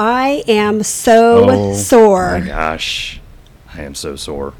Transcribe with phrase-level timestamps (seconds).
[0.00, 1.54] I am so oh sore.
[1.54, 2.38] Oh, sore.
[2.38, 3.20] My gosh,
[3.74, 4.54] I am so sore.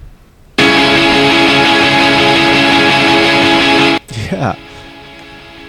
[4.19, 4.59] Yeah.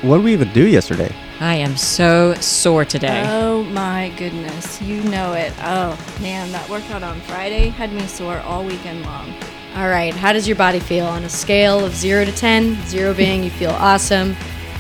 [0.02, 1.16] What did we even do yesterday?
[1.40, 3.24] I am so sore today.
[3.28, 5.54] Oh my goodness, you know it.
[5.62, 9.32] Oh man, that workout on Friday had me sore all weekend long.
[9.76, 12.88] All right, how does your body feel on a scale of 0 to 10?
[12.88, 14.36] 0 being you feel awesome,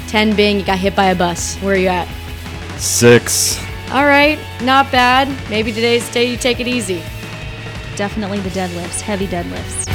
[0.07, 1.57] 10 being you got hit by a bus.
[1.57, 2.07] Where are you at?
[2.79, 3.68] Six.
[3.91, 5.27] All right, not bad.
[5.49, 7.01] Maybe today's day you take it easy.
[7.95, 9.87] Definitely the deadlifts, heavy deadlifts.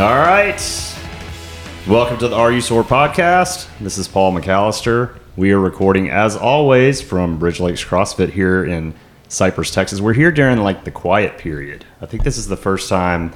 [0.00, 0.60] All right.
[1.86, 3.68] Welcome to the Are You Sore podcast.
[3.78, 5.16] This is Paul McAllister.
[5.36, 8.94] We are recording, as always, from Bridge Lakes CrossFit here in
[9.28, 10.00] Cypress, Texas.
[10.00, 11.84] We're here during like the quiet period.
[12.00, 13.32] I think this is the first time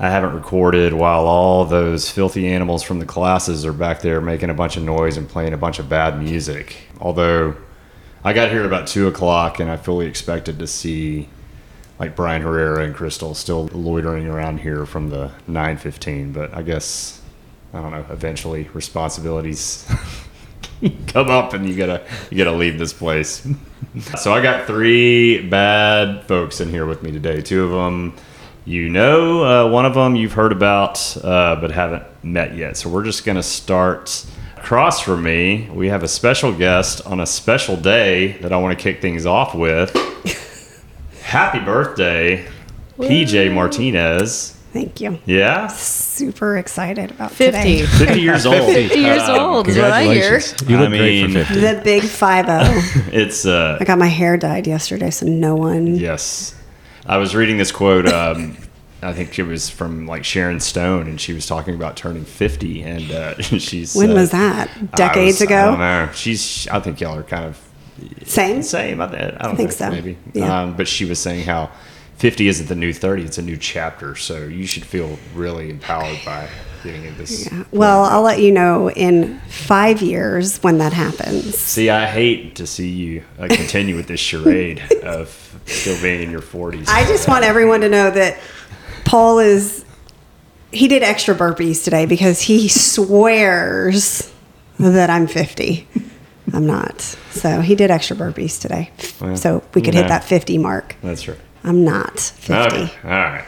[0.00, 4.48] I haven't recorded while all those filthy animals from the classes are back there making
[4.48, 6.78] a bunch of noise and playing a bunch of bad music.
[6.98, 7.54] Although
[8.24, 11.28] I got here about two o'clock and I fully expected to see
[11.98, 17.20] like Brian Herrera and Crystal still loitering around here from the 9:15, but I guess
[17.74, 18.06] I don't know.
[18.08, 19.86] Eventually, responsibilities
[21.08, 23.46] come up, and you gotta you gotta leave this place.
[24.18, 27.42] so I got three bad folks in here with me today.
[27.42, 28.16] Two of them,
[28.64, 32.76] you know, uh, one of them you've heard about, uh, but haven't met yet.
[32.76, 34.24] So we're just gonna start.
[34.56, 38.76] Across from me, we have a special guest on a special day that I want
[38.78, 39.90] to kick things off with.
[41.22, 42.46] Happy birthday,
[42.98, 44.56] PJ Martinez.
[44.74, 45.18] Thank you.
[45.24, 47.78] Yeah, Super excited about 50.
[47.78, 47.86] today.
[48.06, 48.72] 50 years old.
[48.72, 50.40] 50 years old is what I hear.
[50.66, 51.60] You I look great mean- for 50.
[51.60, 53.06] The big five zero.
[53.12, 55.86] It's uh, I got my hair dyed yesterday, so no one.
[55.96, 56.54] yes.
[57.10, 58.06] I was reading this quote.
[58.06, 58.56] Um,
[59.02, 62.82] I think it was from like Sharon Stone, and she was talking about turning 50,
[62.82, 63.96] and uh, she's.
[63.96, 64.70] When uh, was that?
[64.92, 66.08] I Decades was- I don't know.
[66.14, 66.68] She's.
[66.68, 67.60] I think y'all are kind of
[68.24, 68.62] Same.
[68.62, 69.00] same.
[69.00, 69.90] I, I don't think think so.
[69.90, 70.18] Maybe.
[70.34, 70.62] Yeah.
[70.62, 71.72] Um, but she was saying how
[72.18, 74.14] 50 isn't the new 30; it's a new chapter.
[74.14, 76.48] So you should feel really empowered by
[76.82, 77.48] this.
[77.70, 81.56] Well, I'll let you know in five years when that happens.
[81.56, 86.30] See, I hate to see you uh, continue with this charade of still being in
[86.30, 86.88] your 40s.
[86.88, 88.38] I just want everyone to know that
[89.04, 89.84] Paul is.
[90.72, 94.32] He did extra burpees today because he swears
[94.78, 95.88] that I'm 50.
[96.52, 97.00] I'm not.
[97.00, 98.90] So he did extra burpees today.
[99.20, 100.02] Well, so we could yeah.
[100.02, 100.96] hit that 50 mark.
[101.02, 101.38] That's right.
[101.64, 102.52] I'm not 50.
[102.52, 102.92] Okay.
[103.04, 103.44] All right.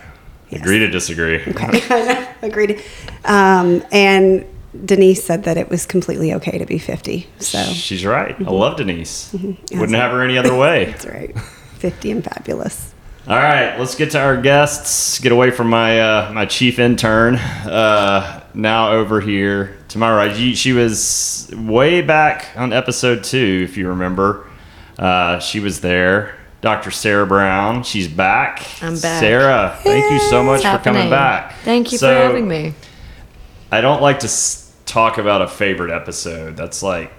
[0.60, 1.42] Agree to disagree.
[1.46, 2.28] Okay.
[2.42, 2.82] Agreed.
[3.24, 4.44] Um, and
[4.84, 7.26] Denise said that it was completely okay to be 50.
[7.38, 8.34] So She's right.
[8.38, 9.34] I love Denise.
[9.34, 9.56] Yes.
[9.72, 10.84] Wouldn't have her any other way.
[10.90, 11.38] that's right.
[11.78, 12.92] 50 and fabulous.
[13.24, 15.20] All right, let's get to our guests.
[15.20, 17.36] Get away from my uh, my chief intern.
[17.36, 20.36] Uh, now over here to my right.
[20.36, 24.48] She, she was way back on episode two, if you remember.
[24.98, 26.36] Uh, she was there.
[26.62, 26.90] Dr.
[26.92, 27.82] Sara Brown.
[27.82, 28.60] She's back.
[28.82, 29.20] I'm back.
[29.20, 31.54] Sara, thank you so much for coming back.
[31.64, 32.74] Thank you So, for having me.
[33.70, 36.56] I don't like to s- talk about a favorite episode.
[36.56, 37.12] That's like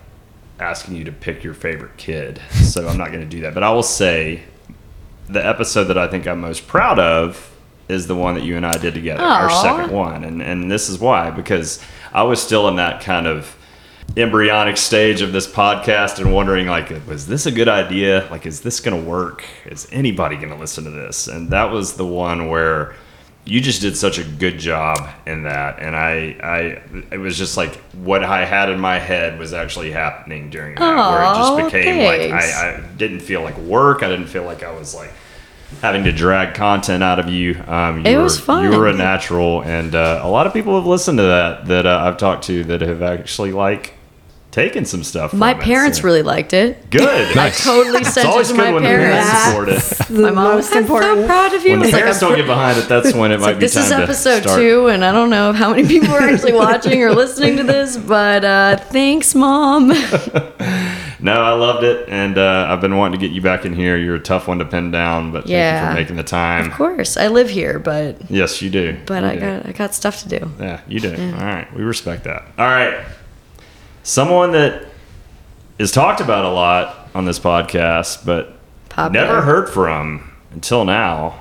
[0.59, 2.41] asking you to pick your favorite kid.
[2.51, 3.53] So I'm not going to do that.
[3.53, 4.43] But I will say
[5.27, 7.49] the episode that I think I'm most proud of
[7.89, 10.23] is the one that you and I did together, our second one.
[10.23, 11.83] And and this is why because
[12.13, 13.57] I was still in that kind of
[14.15, 18.27] embryonic stage of this podcast and wondering like was this a good idea?
[18.29, 19.43] Like is this to work?
[19.65, 21.27] Is anybody to listen to this?
[21.27, 22.95] And that was the one where
[23.45, 25.79] you just did such a good job in that.
[25.79, 26.59] And i i
[27.11, 30.81] it was just like what i had in my head was actually happening during that
[30.81, 32.31] where it just became like.
[32.31, 34.03] I, I didn't feel like work.
[34.03, 35.11] I didn't feel like i was like
[35.81, 38.71] having to drag content out of you um you It were, was fun.
[38.71, 41.85] you were a natural and uh, a lot of people have listened to that that
[41.85, 43.93] uh, i've talked to that have actually like
[44.51, 46.87] taken some stuff from My it, parents so- really liked it.
[46.91, 49.87] good I totally it's sent it always to good my when the parents parents.
[49.87, 51.71] support it The My mom was most I'm so proud of you.
[51.71, 53.55] when the I was like, parents don't get behind it that's when it might like,
[53.55, 54.59] be this is episode start.
[54.59, 57.97] two, and I don't know how many people are actually watching or listening to this,
[57.97, 59.91] but uh, thanks, mom.
[61.23, 63.97] no i loved it and uh, i've been wanting to get you back in here
[63.97, 65.89] you're a tough one to pin down but thank you Yeah.
[65.89, 69.29] for making the time of course, I live here, but yes you do but You
[69.29, 69.39] I do.
[69.39, 70.51] got I got stuff to do.
[70.59, 71.11] Yeah, you do.
[71.11, 72.43] All right, we respect that.
[72.57, 73.03] All right,
[74.03, 74.85] someone that
[75.79, 78.57] is talked about a lot on this podcast, but
[78.89, 79.25] Popular.
[79.25, 81.39] never heard from until now.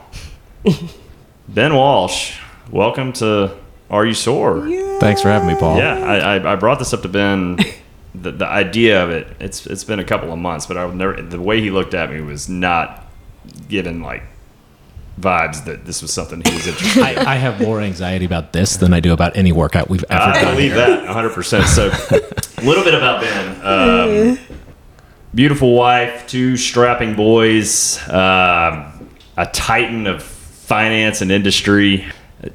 [1.49, 2.38] ben Walsh,
[2.70, 3.56] welcome to
[3.90, 4.67] Are You Sore?
[4.67, 5.81] Yeah, Thanks for having me, Paul.
[5.81, 7.58] I, I, I brought this up to Ben.
[8.14, 10.94] The, the idea of it, it's it's been a couple of months, but I would
[10.94, 11.20] never.
[11.20, 13.06] The way he looked at me was not
[13.69, 14.23] given like
[15.20, 17.19] vibes that this was something he was interested in.
[17.19, 20.23] I, I have more anxiety about this than I do about any workout we've ever
[20.23, 20.44] I done.
[20.47, 21.64] I believe that 100%.
[21.67, 24.32] So, a little bit about Ben.
[24.32, 24.38] Um,
[25.35, 32.06] beautiful wife, two strapping boys, um, a titan of finance and industry,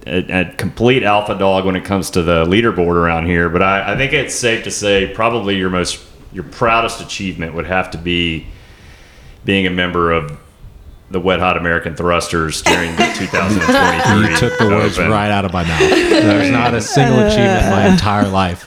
[0.05, 3.49] a, a complete alpha dog when it comes to the leaderboard around here.
[3.49, 6.03] But I, I think it's safe to say probably your most,
[6.33, 8.47] your proudest achievement would have to be
[9.45, 10.37] being a member of
[11.09, 14.29] the Wet Hot American Thrusters during the 2023.
[14.29, 15.09] You took the words Open.
[15.09, 15.79] right out of my mouth.
[15.79, 17.91] There's not a single achievement in my uh.
[17.93, 18.65] entire life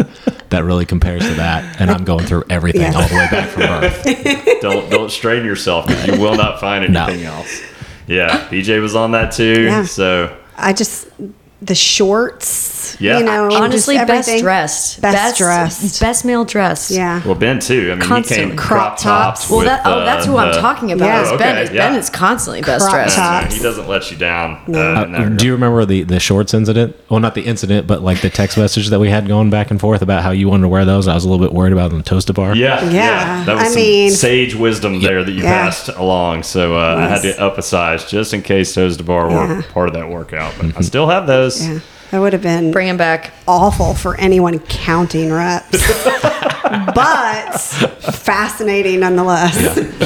[0.49, 2.95] that really compares to that, and I'm going through everything Yeah.
[2.95, 4.61] all the way back from birth.
[4.63, 7.05] don't don't strain yourself because you will not find No.
[7.05, 7.61] anything else.
[8.07, 9.65] Yeah, PJ was on that too.
[9.65, 9.85] Yeah.
[9.85, 11.09] So I just
[11.63, 12.97] the shorts.
[13.01, 13.19] Yeah.
[13.19, 15.01] You know, Honestly, best dressed.
[15.01, 16.01] Best dressed.
[16.01, 16.91] Best male dressed.
[16.91, 17.23] Yeah.
[17.25, 17.91] well, Ben too.
[17.93, 18.45] I mean, Constantly.
[18.45, 19.41] he came Crop crop tops.
[19.43, 19.51] tops.
[19.51, 21.07] Well, that, oh, uh, that's who I'm talking about.
[21.07, 21.23] Yeah.
[21.23, 21.89] Is Oh, ben, okay, is, yeah.
[21.91, 23.17] ben is constantly best Crop dressed.
[23.17, 23.43] top.
[23.45, 24.59] Yeah, he doesn't let you down.
[24.69, 26.97] Uh, Uh, do you remember the, the shorts incident?
[27.09, 29.79] Well, not the incident, but like the text message that we had going back and
[29.81, 31.09] forth about how you wanted to wear those.
[31.09, 32.55] I was a little bit worried about them toes to bar.
[32.57, 35.65] Yeah, yeah, Yeah, That was I some mean- sage wisdom there that you Yeah.
[35.65, 36.43] passed along.
[36.43, 39.33] So uh, I had to up a size just in case toes to bar were
[39.57, 39.63] Yeah.
[39.73, 40.53] part of that workout.
[40.61, 41.50] But I still have those.
[41.63, 41.81] Yeah.
[42.11, 43.33] That would have been Bring him back.
[43.47, 45.71] awful for anyone counting reps.
[46.95, 49.57] but fascinating nonetheless.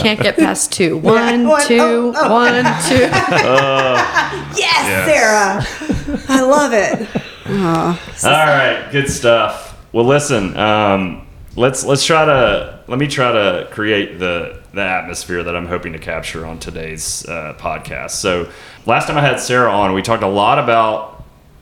[0.03, 1.01] Can't get past two.
[1.03, 1.11] Yeah.
[1.11, 2.33] One, One, two, oh, oh.
[2.33, 3.09] one, two.
[4.57, 6.25] Yes, Sara.
[6.29, 7.09] I love it.
[7.47, 9.77] All right, good stuff.
[9.93, 11.27] Well, listen, um,
[11.57, 15.93] let's let's try to let me try to create the the atmosphere that I'm hoping
[15.93, 18.11] to capture on today's uh, podcast.
[18.13, 18.51] So,
[18.87, 21.14] last time I had Sara on, we talked a lot about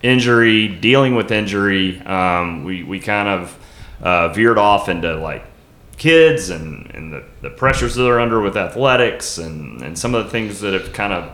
[0.03, 2.01] injury, dealing with injury.
[2.01, 3.59] Um, we we kind of
[4.03, 5.45] uh, veered off into like
[5.97, 10.25] kids and, and the, the pressures that they're under with athletics and, and some of
[10.25, 11.31] the things that have kind of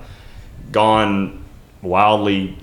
[0.70, 1.42] gone
[1.80, 2.58] wildly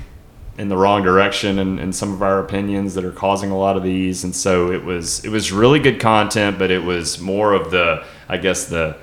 [0.57, 3.75] in the wrong direction and, and some of our opinions that are causing a lot
[3.75, 7.53] of these and so it was it was really good content but it was more
[7.53, 8.95] of the i guess the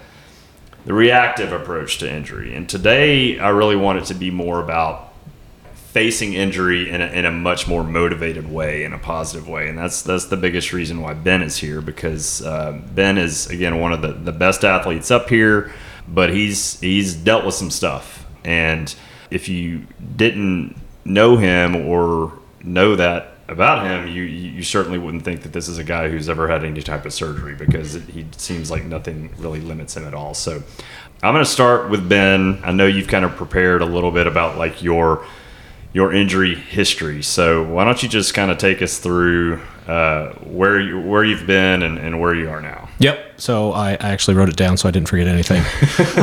[0.85, 5.12] the reactive approach to injury and today i really want it to be more about
[5.93, 9.69] facing injury in a, in a much more motivated way in a positive way.
[9.69, 13.79] And that's that's the biggest reason why ben is here because uh, ben is again
[13.79, 15.71] one of the, the best athletes up here
[16.09, 18.27] but he's he's dealt with some stuff.
[18.45, 18.95] And
[19.31, 19.87] if you
[20.17, 25.69] didn't know him or know that about him you you certainly wouldn't think that this
[25.69, 29.31] is a guy who's ever had any type of surgery because he seems like nothing
[29.37, 30.33] really limits him at all.
[30.33, 30.63] So
[31.23, 32.61] i'm going to start with ben.
[32.65, 35.27] I know you've kind of prepared a little bit about like your
[35.93, 37.23] your injury history.
[37.23, 41.47] So why don't you just kind of take us through uh, where you where you've
[41.47, 42.89] been and, and where you are now?
[42.99, 43.41] Yep.
[43.41, 45.63] So I, I actually wrote it down so I didn't forget anything.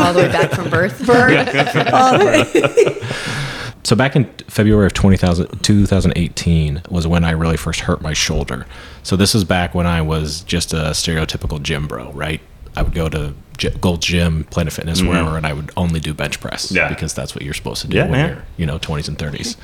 [0.00, 1.00] All the way back from birth.
[3.86, 8.66] So back in February of 20,000 2018 was when I really first hurt my shoulder.
[9.04, 12.40] So this is back when I was just a stereotypical gym bro, right?
[12.74, 16.12] I would go to Gy- Gold's Gym, Planet Fitness, wherever, and I would only do
[16.14, 16.88] bench press Yeah.
[16.88, 18.28] because that's what you're supposed to do Yeah, when man.
[18.30, 19.56] you're, you know, 20s and 30s.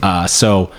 [0.02, 0.70] Uh, so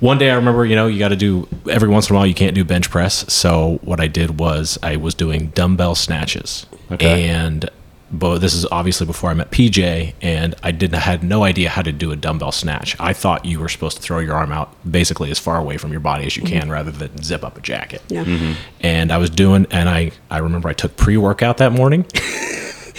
[0.00, 2.26] one day I remember, you know, you got to do every once in a while
[2.26, 3.24] you can't do bench press.
[3.32, 7.28] So what I did was I was doing dumbbell snatches, Okay.
[7.28, 7.68] and
[8.10, 11.82] but this is obviously before I met PJ, and I didn't had no idea how
[11.82, 12.96] to do a dumbbell snatch.
[12.98, 15.90] I thought you were supposed to throw your arm out basically as far away from
[15.90, 16.70] your body as you can, mm-hmm.
[16.70, 18.02] rather than zip up a jacket.
[18.08, 18.24] Yeah.
[18.24, 18.52] Mm-hmm.
[18.80, 22.06] And I was doing, and I I remember I took pre workout that morning.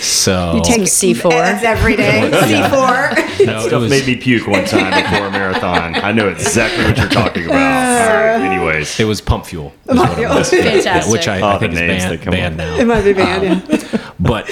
[0.01, 1.29] So You take C4.
[1.29, 2.29] That's every day.
[2.33, 3.45] C4.
[3.45, 5.95] no, Stuff was- made me puke one time before a marathon.
[5.95, 7.55] I know exactly what you're talking about.
[7.55, 8.51] Uh, All right.
[8.51, 10.49] Anyways, It was pump fuel, is what it was.
[10.49, 11.11] Fantastic.
[11.11, 12.77] which I, Oh, I think is names banned, banned now.
[12.77, 13.63] it might be banned.
[13.63, 14.11] Um, yeah.
[14.19, 14.49] But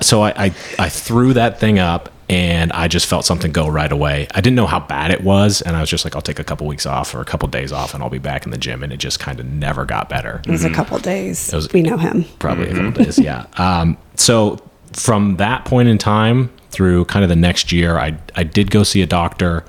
[0.00, 3.92] so I, I I threw that thing up and I just felt something go right
[3.92, 4.26] away.
[4.34, 6.44] I didn't know how bad it was, and I was just like, I'll take a
[6.44, 8.82] couple weeks off or a couple days off, and I'll be back in the gym.
[8.82, 10.40] And it just kind of never got better.
[10.46, 10.74] It was a mm-hmm.
[10.74, 11.52] couple days.
[11.52, 12.24] was- we know him.
[12.38, 13.02] Probably a couple mm-hmm.
[13.02, 13.46] days, yeah.
[13.58, 14.58] Um, so
[14.94, 18.82] from that point in time through kind of the next year, I I did go
[18.82, 19.64] see a doctor.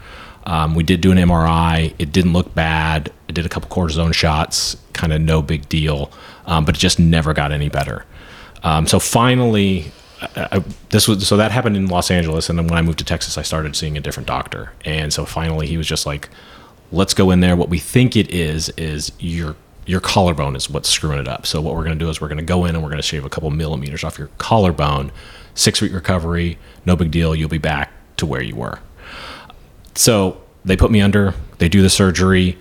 [0.46, 1.94] Um, we did do an MRI.
[2.00, 3.12] It didn't look bad.
[3.30, 6.12] I did a couple cortisone shots, kind of no big deal,
[6.46, 8.06] um, but it just never got any better.
[8.62, 12.68] Um, so finally, I, I, this was so that happened in Los Angeles, and then
[12.68, 14.72] when I moved to Texas, I started seeing a different doctor.
[14.86, 16.30] And so finally, he was just like,
[16.92, 17.56] "Let's go in there.
[17.56, 21.46] What we think it is is your your collarbone is what's screwing it up.
[21.46, 23.02] So what we're going to do is we're going to go in and we're going
[23.02, 25.12] to shave a couple millimeters off your collarbone.
[25.56, 27.36] Six week recovery, no big deal.
[27.36, 28.80] You'll be back to where you were."
[29.96, 32.58] So they put me under, they do the surgery.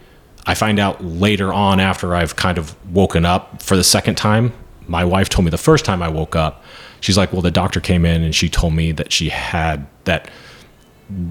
[0.46, 4.52] I find out later on after I've kind of woken up for the second time.
[4.88, 6.64] My wife told me the first time I woke up,
[7.00, 10.28] she's like, well, the doctor came in and she told me that she had that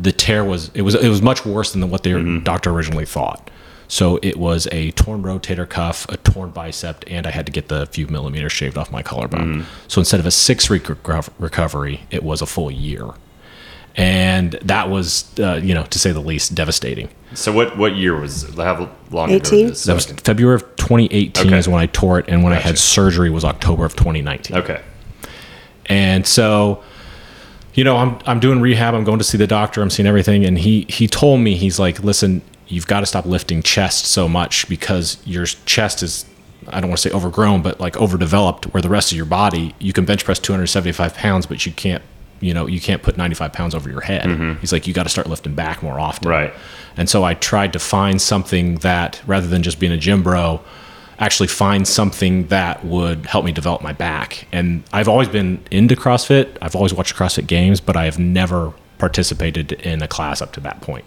[0.02, 2.44] the tear was it was it was much worse than what the mm-hmm.
[2.44, 3.50] doctor originally thought.
[3.92, 7.68] So it was a torn rotator cuff, a torn bicep, and I had to get
[7.68, 9.66] the few millimeters shaved off my collarbone.
[9.90, 13.10] So instead of a six week reco- recovery, it was a full year,
[13.98, 17.10] and that was uh, you know to say the least devastating.
[17.34, 19.70] So what what year was how long 18?
[19.72, 19.84] was?
[19.84, 21.58] That was February of 2018 Okay.
[21.58, 24.56] is when I tore it, and when I had surgery was October of 2019.
[24.56, 24.82] okay.
[25.88, 26.82] And so,
[27.74, 28.94] you know, I'm I'm doing rehab.
[28.96, 29.82] I'm going to see the doctor.
[29.82, 32.42] I'm seeing everything, and he he told me he's like, listen,
[32.72, 36.26] you've got to stop lifting chest so much because your chest is.
[36.68, 39.74] I don't want to say overgrown, but like overdeveloped, where the rest of your body,
[39.80, 42.04] you can bench press 275 pounds, but you can't,
[42.40, 44.26] you know, you can't put 95 pounds over your head.
[44.26, 44.60] Mm-hmm.
[44.60, 46.30] He's like, you got to start lifting back more often.
[46.30, 46.54] Right.
[46.98, 50.62] And so I tried to find something that, rather than just being a gym bro,
[51.18, 54.48] actually find something that would help me develop my back.
[54.52, 56.58] And I've always been into CrossFit.
[56.62, 60.60] I've always watched CrossFit games, but I have never participated in a class up to
[60.60, 61.06] that point.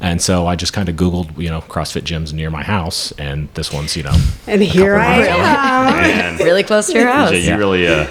[0.00, 3.48] And so I just kind of Googled, you know, CrossFit gyms near my house, and
[3.54, 4.14] this one's, you know,
[4.46, 5.96] And here I am.
[6.02, 7.30] Man, Really close to your house.
[7.30, 8.06] Jay, you really uh,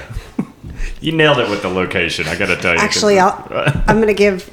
[0.99, 2.27] you nailed it with the location.
[2.27, 2.79] I got to tell you.
[2.79, 3.41] Actually, I'll,
[3.87, 4.49] I'm going to give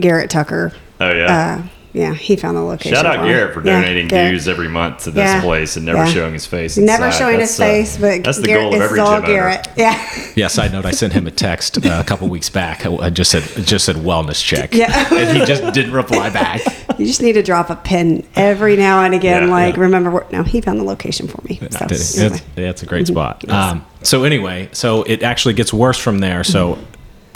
[0.00, 0.72] Garrett Tucker.
[1.00, 1.60] oh yeah.
[1.64, 2.94] Uh, yeah, he found the location.
[2.94, 3.24] Shout out.
[3.26, 4.32] Garrett for Yeah, donating Garrett.
[4.32, 5.40] dues every month to this Yeah.
[5.40, 6.12] place and never Yeah.
[6.12, 6.76] showing his face.
[6.76, 9.24] Never showing That's, his uh, face, but that's the Garrett, goal of every all gym
[9.24, 9.26] owner.
[9.26, 9.68] Garrett.
[9.76, 9.98] Yeah.
[10.36, 12.84] Yeah, side note, I sent him a text uh, a couple weeks back.
[12.84, 14.74] I I just said just said wellness check.
[14.74, 14.92] Yeah.
[15.14, 16.60] and he just didn't reply back.
[16.98, 19.42] You just need to drop a pin every now and again.
[19.48, 19.82] Yeah, like, yeah.
[19.82, 21.58] remember, where, no, he found the location for me.
[21.70, 22.36] So, It's, anyway.
[22.56, 23.46] it's, yeah, a great spot.
[23.50, 26.42] Um, so anyway, so it actually gets worse from there.
[26.42, 26.78] So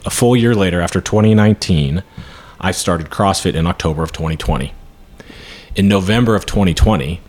[0.07, 2.03] a full year later, after 2019,
[2.61, 4.73] I started CrossFit in October of 2020.
[5.77, 7.21] In November of 2020,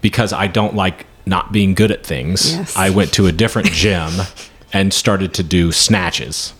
[0.00, 2.76] because I don't like not being good at things, Yes.
[2.76, 4.12] I went to a different gym
[4.72, 6.52] and started to do snatches,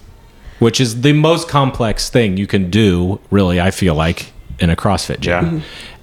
[0.58, 4.76] which is the most complex thing you can do, really, I feel like, in a
[4.76, 5.44] CrossFit gym.
[5.44, 5.58] Mm-hmm.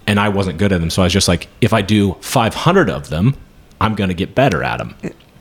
[0.08, 0.90] And I wasn't good at them.
[0.90, 3.36] So I was just like, if I do 500 of them,
[3.82, 4.96] I'm going to get better at them.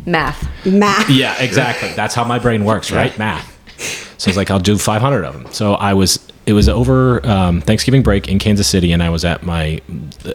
[0.04, 0.49] Math.
[0.66, 1.08] Math.
[1.08, 1.92] Yeah, exactly.
[1.92, 3.16] That's how my brain works, right?
[3.16, 3.52] Math.
[4.18, 5.52] So it's like I'll do 500 of them.
[5.52, 9.25] So I was it was over um, Thanksgiving break in Kansas City, and I was
[9.25, 9.81] at my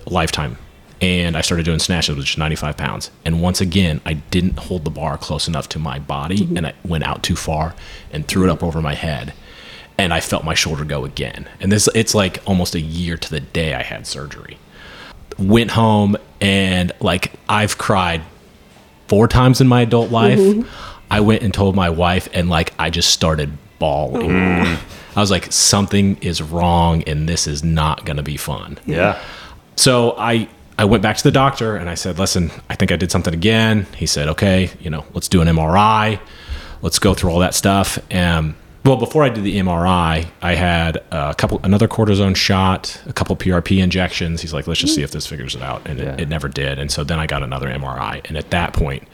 [0.05, 0.57] lifetime,
[0.99, 3.11] and I started doing snatches, which is 95 pounds.
[3.23, 6.73] And once again, I didn't hold the bar close enough to my body, and I
[6.83, 7.75] went out too far
[8.11, 9.33] and threw it up over my head,
[9.97, 11.47] and I felt my shoulder go again.
[11.61, 14.57] And this it's like almost a year to the day I had surgery.
[15.39, 18.21] Went home and like I've cried
[19.07, 20.39] four times in my adult life.
[21.09, 24.29] I went and told my wife, and like I just started bawling.
[24.29, 24.79] Mm.
[25.17, 28.79] I was like, something is wrong, and this is not going to be fun.
[28.85, 29.21] Yeah.
[29.75, 30.47] So I
[30.81, 33.33] I went back to the doctor and I said, listen, I think I did something
[33.33, 33.85] again.
[33.95, 36.19] He said, okay, you know, let's do an MRI.
[36.81, 37.99] Let's go through all that stuff.
[38.09, 43.13] And well, before I did the MRI, I had a couple, another cortisone shot, a
[43.13, 44.41] couple PRP injections.
[44.41, 45.01] He's like, let's just mm-hmm.
[45.01, 45.87] see if this figures it out.
[45.87, 46.13] And Yeah.
[46.13, 46.79] it, it never did.
[46.79, 48.21] And so then I got another MRI.
[48.25, 49.07] And at that point,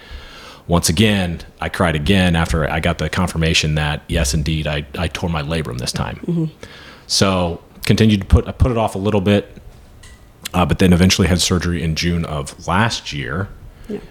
[0.67, 5.07] once again, I cried again after I got the confirmation that yes, indeed, I, I
[5.07, 6.51] tore my labrum this time.
[7.07, 9.57] So continued to put I put it off a little bit,
[10.53, 13.47] uh, but then eventually had surgery in June of last year,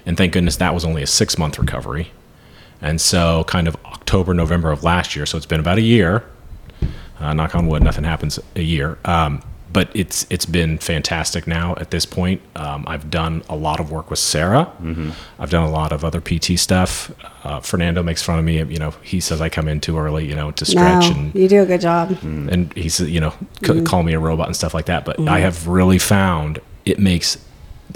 [0.07, 2.11] and thank goodness that was only a six month recovery.
[2.81, 5.27] And so, kind of October, November of last year.
[5.27, 6.25] So it's been about a year.
[7.19, 8.99] Uh, knock on wood, nothing happens a year.
[9.05, 9.43] Um,
[9.77, 12.41] but it's it's been fantastic now at this point.
[12.57, 14.73] Um, I've done a lot of work with Sara.
[15.39, 17.13] I've done a lot of other PT stuff.
[17.45, 18.57] Uh, Fernando makes fun of me.
[18.57, 20.27] You know, he says I come in too early.
[20.27, 22.17] You know, to No, stretch and you do a good job.
[22.23, 23.35] and he says, you know,
[23.67, 25.05] c- call me a robot and stuff like that.
[25.05, 27.37] But I have really found it makes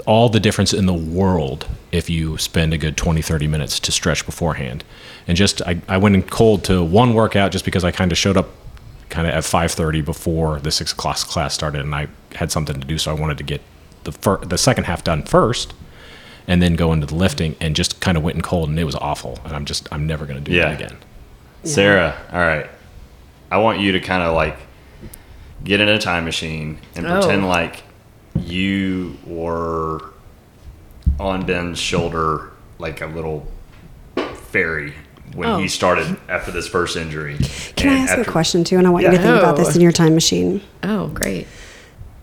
[0.05, 3.91] all the difference in the world if you spend a good 20, 30 minutes to
[3.91, 4.83] stretch beforehand.
[5.27, 8.17] And just, I, I went in cold to one workout just because I kind of
[8.19, 8.49] showed up
[9.11, 12.87] kind of at 5.30 before the 6 o'clock class started and I had something to
[12.87, 12.97] do.
[12.97, 13.61] So I wanted to get
[14.05, 15.73] the, fir- the second half done first
[16.47, 18.85] and then go into the lifting and just kind of went in cold and it
[18.85, 19.37] was awful.
[19.45, 20.69] And I'm just, I'm never going to do Yeah.
[20.73, 20.97] that again.
[21.63, 22.67] Sara, all right.
[23.51, 24.57] I want you to kind of like
[25.63, 27.19] get in a time machine and Oh.
[27.19, 27.83] pretend like
[28.39, 29.99] you were
[31.19, 33.45] on Ben's shoulder like a little
[34.51, 34.93] fairy
[35.35, 35.57] when Oh.
[35.57, 37.37] he started after this first injury.
[37.75, 38.77] Can I And ask a question too?
[38.77, 39.57] And I want you to think about oh.
[39.57, 39.75] this Oh.
[39.75, 40.61] in your time machine.
[40.83, 41.47] Oh, great.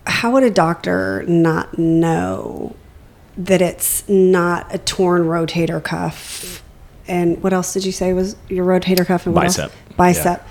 [0.05, 2.75] How would a doctor not know
[3.37, 6.63] that it's not a torn rotator cuff?
[7.07, 9.57] And what else did you say was your rotator cuff and what else?
[9.57, 9.71] Bicep.
[9.97, 10.47] Bicep.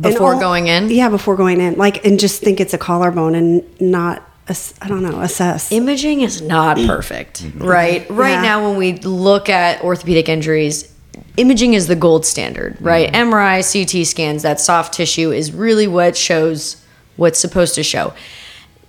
[0.00, 0.90] Before all- going in?
[0.90, 1.76] Yeah, before going in.
[1.76, 5.72] Like, and just think it's a collarbone and not, ass- I don't know, assess.
[5.72, 6.86] Imaging is not mm-hmm.
[6.86, 7.62] perfect, mm-hmm.
[7.64, 8.08] right?
[8.10, 8.42] Right Yeah.
[8.42, 10.92] now, when we look at orthopedic injuries,
[11.36, 13.12] imaging is the gold standard, right?
[13.12, 13.32] Mm-hmm.
[13.32, 13.62] MRI,
[14.00, 16.82] CT scans, that soft tissue is really what shows
[17.16, 18.12] what's supposed to show.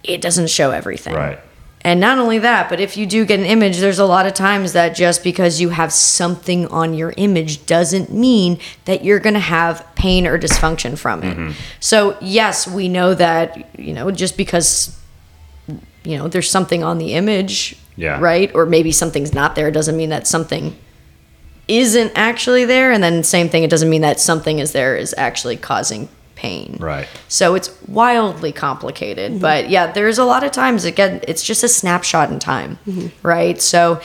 [0.04, 1.16] It doesn't show everything.
[1.16, 1.40] Right.
[1.82, 4.34] And not only that, but if you do get an image, there's a lot of
[4.34, 9.36] times that just because you have something on your image doesn't mean that you're going
[9.36, 11.38] to have pain or dysfunction from it.
[11.38, 11.52] Mm-hmm.
[11.80, 15.00] So, yes, we know that, you know, just because,
[16.04, 18.20] you know, there's something on the image, Yeah.
[18.20, 18.54] right?
[18.54, 20.76] Or maybe something's not there doesn't mean that something
[21.68, 22.92] isn't actually there.
[22.92, 26.78] And then, same thing, it doesn't mean that something is there is actually causing pain.
[26.80, 27.08] Right.
[27.28, 29.32] So it's wildly complicated.
[29.32, 29.42] Mm-hmm.
[29.42, 33.28] But yeah, there's a lot of times, again, it's just a snapshot in time, mm-hmm.
[33.28, 33.60] right?
[33.62, 34.00] So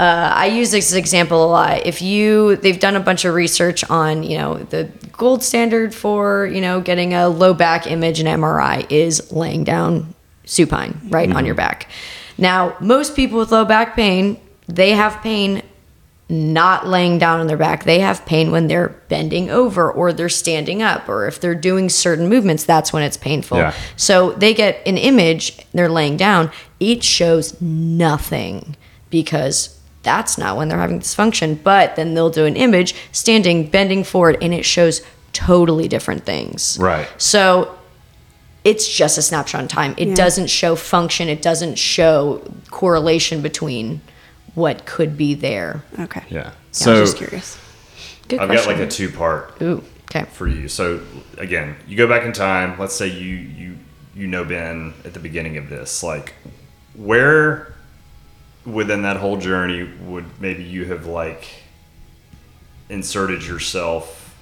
[0.00, 1.86] uh, I use this example a lot.
[1.86, 6.46] If you, they've done a bunch of research on, you know, the gold standard for,
[6.46, 11.36] you know, getting a low back image and MRI is laying down supine, right, on
[11.36, 11.46] mm-hmm.
[11.46, 11.88] your back.
[12.36, 15.62] Now, most people with low back pain, they have pain
[16.32, 17.84] not laying down on their back.
[17.84, 21.88] They have pain when they're bending over or they're standing up or if they're doing
[21.90, 23.58] certain movements, that's when it's painful.
[23.58, 23.74] Yeah.
[23.96, 28.76] So they get an image, they're laying down, it shows nothing
[29.10, 31.62] because that's not when they're having dysfunction.
[31.62, 35.02] But then they'll do an image standing, bending forward, and it shows
[35.34, 36.78] totally different things.
[36.80, 37.08] Right.
[37.18, 37.76] So
[38.64, 39.94] it's just a snapshot in time.
[39.98, 40.14] It Yeah.
[40.14, 44.00] doesn't show function, it doesn't show correlation between
[44.54, 45.82] what could be there.
[45.98, 46.22] Okay.
[46.28, 46.40] Yeah.
[46.40, 47.58] I was So just curious.
[48.28, 48.72] Good I've question.
[48.72, 50.24] got like a two part Ooh, okay.
[50.32, 50.68] for you.
[50.68, 51.00] So
[51.38, 52.78] again, you go back in time.
[52.78, 53.76] Let's say you you
[54.14, 56.02] you know Ben at the beginning of this.
[56.02, 56.34] Like,
[56.94, 57.74] where
[58.64, 61.48] within that whole journey would maybe you have like
[62.88, 64.36] inserted yourself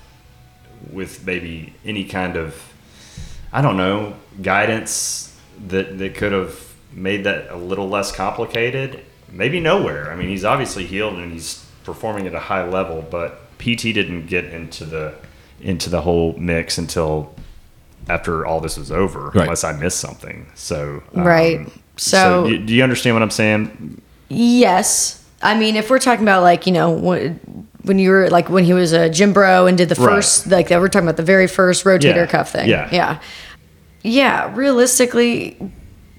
[0.92, 2.60] with maybe any kind of
[3.52, 5.36] I don't know guidance
[5.68, 9.04] that that could have made that a little less complicated?
[9.32, 10.10] Maybe nowhere.
[10.12, 14.26] I mean, he's obviously healed and he's performing at a high level, but PT didn't
[14.26, 15.14] get into the
[15.60, 17.34] into the whole mix until
[18.08, 19.42] after all this was over, Right.
[19.42, 20.46] unless I missed something.
[20.54, 21.68] So um, Right.
[21.96, 24.00] So- do, do you understand what I'm saying?
[24.28, 25.22] Yes.
[25.42, 27.34] I mean, if we're talking about like, you know, when,
[27.84, 30.14] when you were like when he was a gym bro and did the Right.
[30.16, 32.26] first, like we're talking about the very first rotator Yeah.
[32.26, 32.69] cuff thing.
[32.69, 32.88] Yeah.
[32.90, 33.19] Yeah.
[34.02, 34.50] Yeah.
[34.54, 35.56] Realistically,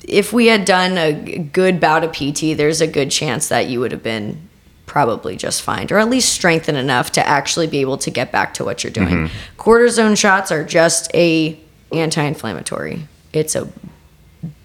[0.03, 3.79] if we had done a good bout of PT, there's a good chance that you
[3.79, 4.49] would have been
[4.85, 8.53] probably just fine or at least strengthened enough to actually be able to get back
[8.53, 9.07] to what you're doing.
[9.07, 9.61] Mm-hmm.
[9.61, 11.57] Cortisone shots are just a
[11.93, 13.07] anti-inflammatory.
[13.31, 13.69] It's a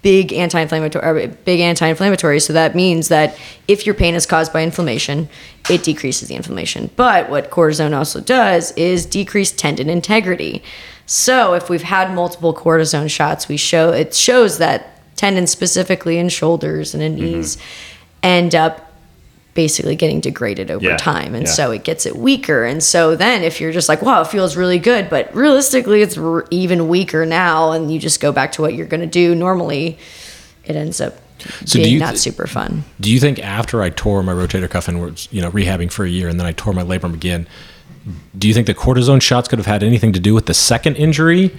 [0.03, 4.63] big anti-inflammatory or big anti-inflammatory so that means that if your pain is caused by
[4.63, 5.29] inflammation
[5.69, 10.63] it decreases the inflammation but what cortisone also does is decrease tendon integrity
[11.05, 16.29] so if we've had multiple cortisone shots we show it shows that tendons specifically in
[16.29, 17.25] shoulders and in mm-hmm.
[17.25, 17.59] knees
[18.23, 18.93] end up
[19.55, 21.35] basically getting degraded over Yeah, time.
[21.35, 21.53] And yeah.
[21.53, 22.65] so it gets it weaker.
[22.67, 26.19] And so then if you're just like wow it feels really good but realistically it's
[26.19, 29.35] r- even weaker now and you just go back to what you're going to do
[29.35, 29.99] normally
[30.65, 31.15] it ends up
[31.65, 32.85] So do being not th- super fun.
[33.01, 36.05] Do you think after I tore my rotator cuff and was you know rehabbing for
[36.05, 37.47] a year and then I tore my labrum again,
[38.37, 40.97] do you think the cortisone shots could have had anything to do with the second
[40.97, 41.57] injury?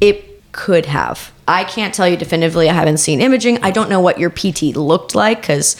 [0.00, 1.32] it could have.
[1.46, 3.62] I can't tell you definitively i haven't seen imaging.
[3.62, 5.76] I don't know what your pt looked like because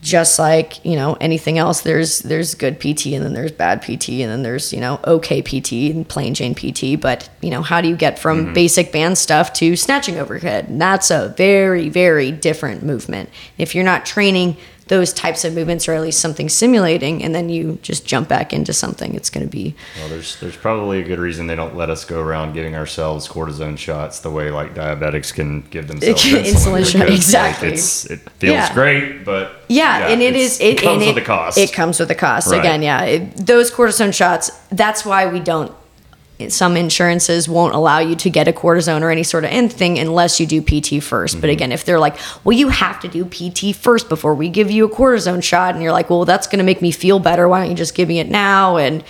[0.00, 4.08] just like you know anything else there's there's good pt and then there's bad pt
[4.08, 7.82] and then there's you know okay pt and plain jane pt but you know how
[7.82, 8.54] do you get from mm-hmm.
[8.54, 10.68] basic band stuff to snatching overhead?
[10.68, 13.28] And that's a very very different movement.
[13.58, 14.56] If you're not training
[14.90, 18.52] those types of movements or at least something simulating and then you just jump back
[18.52, 21.76] into something it's going to be Well, there's there's probably a good reason they don't
[21.76, 26.22] let us go around giving ourselves cortisone shots the way like diabetics can give themselves
[26.24, 26.42] Insulin
[26.82, 26.92] insulin.
[26.98, 27.68] shot, exactly.
[27.68, 28.74] Like, it's, it feels Yeah.
[28.74, 31.56] great, but Yeah, and it's- It, it comes and with it, a cost.
[31.56, 32.50] It comes with a cost.
[32.50, 32.58] Right.
[32.58, 33.02] Again, yeah.
[33.04, 34.50] It, those cortisone shots.
[34.70, 35.70] That's why we don't.
[36.48, 40.40] Some insurances won't allow you to get a cortisone or any sort of anything unless
[40.40, 41.40] you do PT 1st Mm-hmm.
[41.40, 44.70] But again, if they're like, well, you have to do PT first before we give
[44.70, 47.48] you a cortisone shot, and you're like, well, that's going to make me feel better.
[47.48, 48.76] Why don't you just give me it now?
[48.76, 49.04] And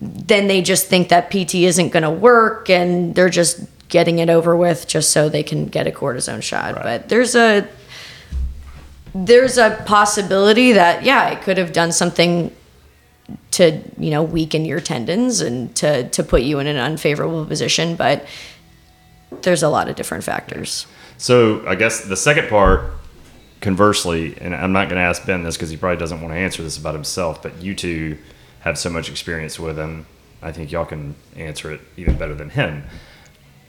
[0.00, 4.30] then they just think that PT isn't going to work, and they're just getting it
[4.30, 6.74] over with just so they can get a cortisone shot.
[6.74, 6.82] Right.
[6.82, 7.68] But there's a
[9.12, 12.54] there's a possibility that yeah it could have done something
[13.52, 17.96] to you know weaken your tendons and to to put you in an unfavorable position
[17.96, 18.24] but
[19.42, 20.86] there's a lot of different factors
[21.18, 22.92] So I guess the second part,
[23.60, 26.38] conversely, and I'm not going to ask Ben this because he probably doesn't want to
[26.38, 28.16] answer this about himself, but you two
[28.60, 30.06] have so much experience with him.
[30.42, 32.84] I think y'all can answer it even better than him.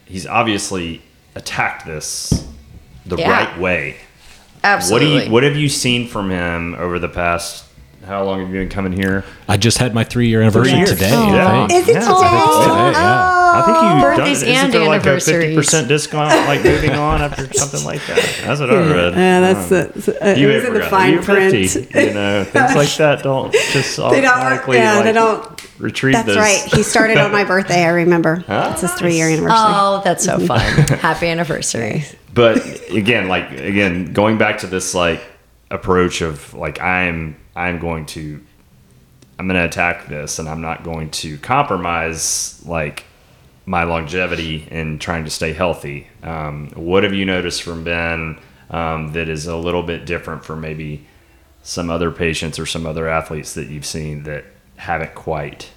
[0.06, 1.02] He's obviously
[1.34, 2.46] attacked this
[3.04, 3.30] the Yeah.
[3.30, 3.90] right way.
[3.92, 3.98] What
[4.62, 7.64] do absolutely you, what have you seen from him over the past
[8.06, 9.24] how long have you been coming here?
[9.48, 10.90] I just had my three year anniversary years.
[10.90, 11.10] today.
[11.12, 11.28] Oh.
[11.34, 11.82] I think.
[11.82, 12.14] Is it Yeah, today?
[12.14, 13.38] today, yeah.
[13.54, 16.92] I think you Birthdays done, isn't and there like a fifty percent discount, like moving
[16.92, 18.16] on after something like that?
[18.44, 19.14] That's what I read.
[19.14, 21.52] Yeah, that's Um, the, uh, you it was in the fine You're print.
[21.70, 24.26] 50, you know, things like that don't just They don't.
[24.26, 25.80] automatically Yeah, like they don't.
[25.80, 26.36] retrieve That's this.
[26.38, 26.62] right.
[26.74, 27.84] He started on my birthday.
[27.84, 28.42] I remember.
[28.48, 29.54] Ah, it's his three year anniversary.
[29.58, 30.60] Oh, that's so fun.
[31.00, 32.04] Happy anniversary.
[32.34, 32.56] but
[32.90, 35.20] again like again going back to this like
[35.72, 38.40] approach of like i'm i'm going to
[39.38, 43.04] i'm going to attack this and i'm not going to compromise like
[43.66, 46.08] my longevity in trying to stay healthy.
[46.22, 48.38] Um, what have you noticed from ben
[48.70, 51.06] um, that is a little bit different from maybe
[51.62, 54.44] some other patients or some other athletes that you've seen that
[54.76, 55.70] haven't quite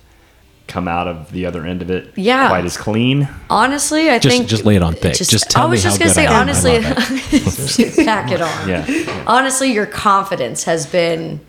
[0.68, 2.48] come out of the other end of it Yeah.
[2.50, 5.14] quite as clean Honestly, I Just- think just lay it on thick.
[5.16, 8.68] Just tell me I was me just how gonna say I honestly, pack it on.
[8.70, 11.40] yeah Honestly, your confidence has been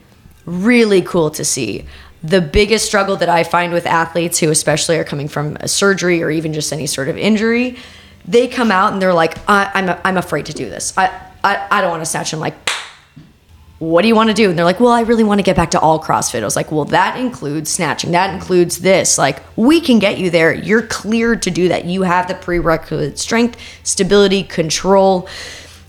[0.45, 1.85] really cool to see.
[2.23, 6.23] The biggest struggle that I find with athletes who, especially, are coming from a surgery
[6.23, 7.77] or even just any sort of injury,
[8.27, 10.93] they come out and they're like, I, "I'm I'm afraid to do this.
[10.97, 11.11] I
[11.45, 12.55] I, I don't want to snatch." I'm like,
[13.79, 14.49] what do you want to do?
[14.49, 16.41] And they're like, well, I really want to get back to all CrossFit.
[16.41, 18.13] I was like, well, that includes snatching.
[18.13, 19.19] That includes this.
[19.19, 20.55] Like, we can get you there.
[20.55, 21.85] You're cleared to do that.
[21.85, 25.29] You have the prerequisite strength, stability, control.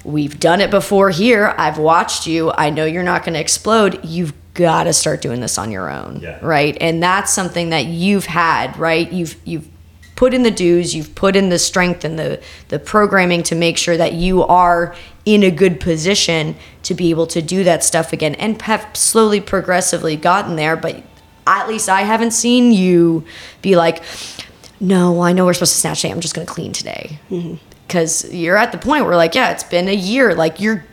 [0.03, 1.53] We've done it before here.
[1.57, 2.51] I've watched you.
[2.51, 4.03] I know you're not going to explode.
[4.03, 6.39] You've got to start doing this on your own, Yeah.
[6.41, 6.75] right?
[6.81, 9.09] And that's something that you've had, right?
[9.11, 9.67] You've you've
[10.15, 13.77] put in the dues, you've put in the strength and the the programming to make
[13.77, 14.95] sure that you are
[15.25, 16.55] in a good position
[16.87, 21.03] to be able to do that stuff again and have slowly progressively gotten there, but
[21.45, 23.25] at least I haven't seen you
[23.61, 24.01] be like,
[24.79, 26.13] no, I know we're supposed to snatch today.
[26.13, 27.19] I'm just going to clean today.
[27.29, 27.55] Mm-hmm.
[27.85, 30.33] Because you're at the point where, like, yeah, it's been a year.
[30.33, 30.85] Like, you're,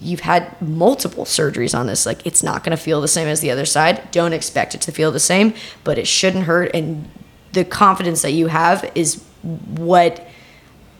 [0.00, 2.06] you've had multiple surgeries on this.
[2.06, 4.10] Like, it's not going to feel the same as the other side.
[4.10, 5.52] Don't expect it to feel the same,
[5.84, 6.70] but it shouldn't hurt.
[6.72, 7.10] And
[7.52, 10.26] the confidence that you have is what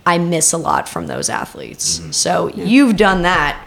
[0.05, 2.01] I miss a lot from those athletes.
[2.01, 2.11] Mm-hmm.
[2.11, 3.67] So you've done that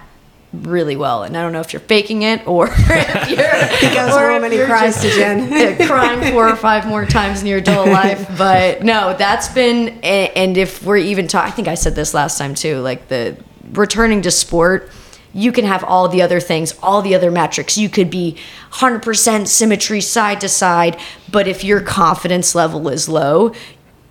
[0.63, 1.23] really well.
[1.23, 4.43] And I don't know if you're faking it or if you're, He goes or home
[4.43, 5.77] and he cries to Jen.
[5.87, 8.27] crying four or five more times in your adult life.
[8.37, 12.37] But no, that's been, and if we're even talking, I think I said this last
[12.37, 13.37] time too, like the
[13.73, 14.91] returning to sport,
[15.33, 17.77] you can have all the other things, all the other metrics.
[17.77, 18.37] You could be
[18.71, 20.97] 100% symmetry side to side,
[21.29, 23.53] but if your confidence level is low,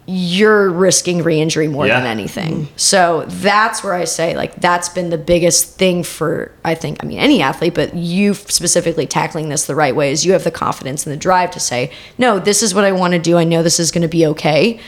[0.06, 1.98] you're risking re-injury more Yeah.
[2.00, 2.68] than anything.
[2.76, 7.06] So that's where I say like that's been the biggest thing for I think I
[7.06, 10.50] mean any athlete, but you specifically tackling this the right way is you have the
[10.50, 13.38] confidence and the drive to say, "No, this is what I want to do.
[13.38, 14.78] I know this is going to be okay.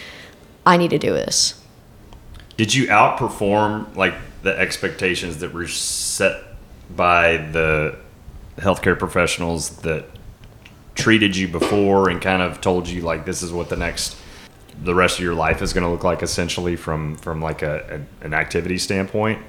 [0.67, 1.55] I need to do this."
[2.59, 6.43] Did you outperform like the expectations that were set
[6.95, 7.97] by the
[8.59, 10.05] healthcare professionals that
[10.95, 14.17] treated you before and kind of told you like this is what the next
[14.83, 18.01] the rest of your life is going to look like essentially from from like a,
[18.23, 19.41] a an activity standpoint?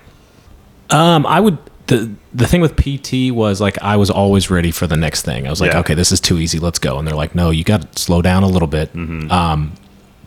[0.89, 1.57] Um, I would.
[1.87, 5.47] The the thing with PT was like I was always ready for the next thing.
[5.47, 5.79] I was like, Yeah.
[5.79, 6.59] okay, this is too easy.
[6.59, 6.97] Let's go.
[6.99, 8.93] And they're like, no, you got to slow down a little bit.
[8.95, 9.71] Um,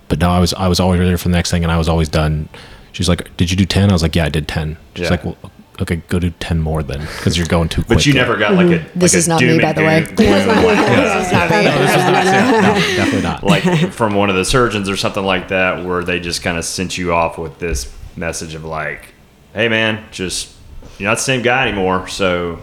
[0.09, 1.87] but no, I was I was always ready for the next thing, and I was
[1.89, 2.49] always done.
[2.93, 3.91] She's like, did you do ten?
[3.91, 4.79] I was like, yeah, I did ten.
[4.95, 5.11] She's Yeah.
[5.11, 5.37] like, well,
[5.81, 7.99] okay, go do ten more then, because you're going too quick.
[7.99, 8.99] But you never got like a mm-hmm.
[8.99, 10.01] This like is a not me, by the way.
[10.03, 11.65] gloom- gloom, like, This is not me.
[11.65, 12.25] No, this was not.
[12.25, 13.43] yeah, no, definitely not.
[13.45, 16.65] like from one of the surgeons or something like that where they just kind of
[16.65, 19.15] sent you off with this message of like
[19.55, 20.55] hey man just
[20.99, 22.61] you're not the same guy anymore so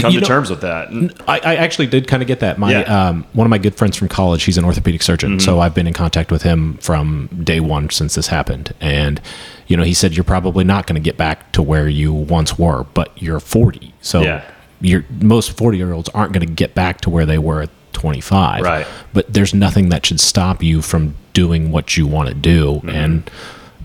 [0.00, 0.88] come You to know- terms with that
[1.28, 2.58] I, I actually did kind of get that.
[2.58, 2.80] My Yeah.
[3.08, 5.86] um, one of my good friends from college, he's an orthopedic surgeon, so I've been
[5.86, 8.72] in contact with him from day one since this happened.
[8.80, 9.20] And
[9.66, 12.58] you know, he said you're probably not going to get back to where you once
[12.58, 14.42] were, but you're 40, so Yeah.
[14.80, 17.70] you're most 40 year olds aren't going to get back to where they were at
[17.92, 18.62] 25.
[18.62, 18.86] Right.
[19.12, 23.30] But there's nothing that should stop you from doing what you want to do, and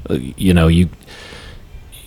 [0.09, 0.89] uh, you know you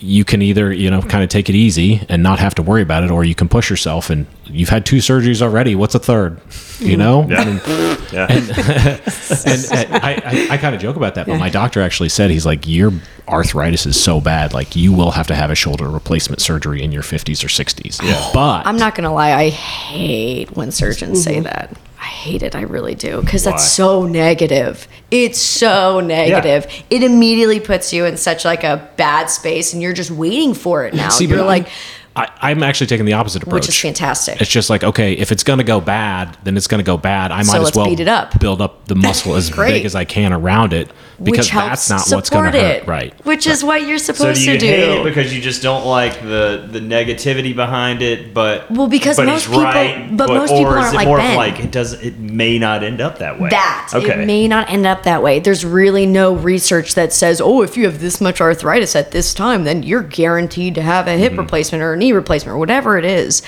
[0.02, 2.82] you can either you know kind of take it easy and not have to worry
[2.82, 5.98] about it or you can push yourself and you've had two surgeries already what's a
[5.98, 6.40] third?
[6.78, 7.26] You know?
[7.28, 7.40] Yeah.
[7.40, 7.60] I mean,
[8.12, 8.26] yeah.
[8.30, 12.30] and, and I, I, I kind of joke about that but my doctor actually said
[12.30, 12.92] he's like your
[13.28, 16.92] arthritis is so bad like you will have to have a shoulder replacement surgery in
[16.92, 18.30] your 50s or 60s yeah.
[18.32, 21.42] But I'm not gonna lie, I hate when surgeons say mm-hmm.
[21.44, 21.76] that.
[22.00, 22.56] I hate it.
[22.56, 24.88] I really do because that's so negative.
[25.10, 26.66] It's so negative.
[26.88, 30.84] It immediately puts you in such like a bad space, and you're just waiting for
[30.86, 31.10] it now.
[31.10, 31.70] See, you're like, I,
[32.16, 33.54] I'm actually taking the opposite approach.
[33.62, 34.40] which is fantastic.
[34.40, 36.96] It's just like, okay, if it's going to go bad, then it's going to go
[36.98, 37.30] bad.
[37.30, 38.38] I So might as well beat it up.
[38.40, 40.90] build up the muscle as big as I can around it
[41.22, 42.86] because which that's not what's going to hurt.
[42.86, 43.14] Right.
[43.24, 45.04] Which is what you're So supposed do you to hate it do.
[45.04, 48.34] because you just don't like the the negativity behind it?
[48.34, 51.36] But Well, because but most people- right, but most people aren't like more of Ben.
[51.36, 53.50] like it does it may not end up that way.
[53.50, 54.22] that okay.
[54.22, 55.38] it may not end up that way.
[55.40, 59.32] There's really no research that says, oh, if you have this much arthritis at this
[59.34, 61.40] time, then you're guaranteed to have a hip Mm-hmm.
[61.42, 63.42] replacement or a knee replacement or whatever it is.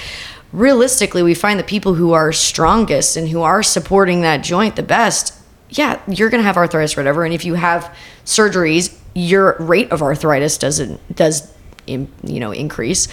[0.52, 4.82] Realistically, we find the people who are strongest and who are supporting that joint the
[4.82, 5.34] best.
[5.70, 7.24] Yeah, you're gonna have arthritis, or whatever.
[7.24, 7.92] And if you have
[8.24, 11.52] surgeries, your rate of arthritis doesn't does,
[11.86, 13.08] you know, increase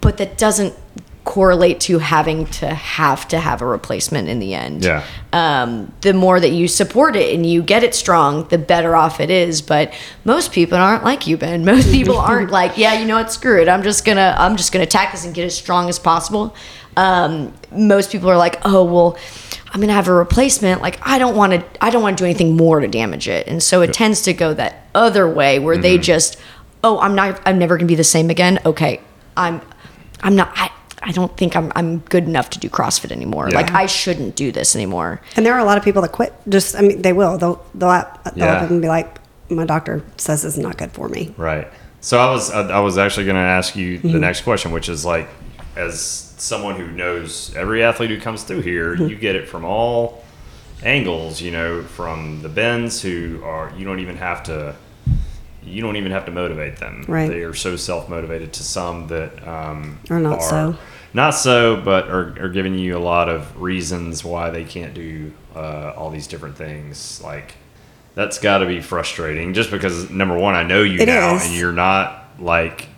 [0.00, 0.74] but that doesn't
[1.24, 4.84] correlate to having to have to have a replacement in the end.
[4.84, 5.04] Yeah.
[5.32, 9.20] Um, the more that you support it and you get it strong, the better off
[9.20, 9.60] it is.
[9.62, 9.92] But
[10.24, 11.64] most people aren't like you, Ben.
[11.70, 13.68] Most people aren't like, yeah, you know what, screw it.
[13.68, 16.54] I'm just gonna I'm just gonna attack this and get as strong as possible.
[16.96, 19.16] Um, most people are like, oh well,
[19.72, 20.82] I'm gonna have a replacement.
[20.82, 23.46] Like I don't want to I don't want to do anything more to damage it.
[23.46, 26.02] And so it tends to go that other way where they Mm-hmm.
[26.02, 26.36] just,
[26.82, 28.58] oh, I'm not I'm never gonna be the same again.
[28.66, 29.00] Okay,
[29.36, 29.60] I'm
[30.22, 30.50] I'm not.
[30.54, 30.70] I,
[31.02, 33.48] I don't think I'm I'm good enough to do CrossFit anymore.
[33.48, 33.56] Yeah.
[33.56, 35.20] Like I shouldn't do this anymore.
[35.36, 36.32] And there are a lot of people that quit.
[36.48, 37.38] Just, I mean, they will.
[37.38, 38.60] They'll, they'll, they'll Yeah.
[38.64, 41.34] up and be like, my doctor says it's not good for me.
[41.36, 41.68] Right.
[42.02, 44.20] So I was I, I was actually going to ask you the Mm-hmm.
[44.20, 45.28] next question, which is like,
[45.76, 46.00] as
[46.36, 49.06] someone who knows every athlete who comes through here, Mm-hmm.
[49.06, 50.22] you get it from all
[50.82, 51.40] angles.
[51.40, 54.74] You know, from the bends who are you don't even have to.
[55.62, 57.04] You don't even have to motivate them.
[57.06, 57.28] Right.
[57.28, 60.76] They are so self motivated to some that um, Or not so.
[61.12, 65.32] Not so, but are, are giving you a lot of reasons why they can't do
[65.56, 67.20] uh, all these different things.
[67.22, 67.54] Like
[68.14, 69.52] that's got to be frustrating.
[69.54, 71.46] Just because number one, I know you It now, is.
[71.46, 72.88] and you're not like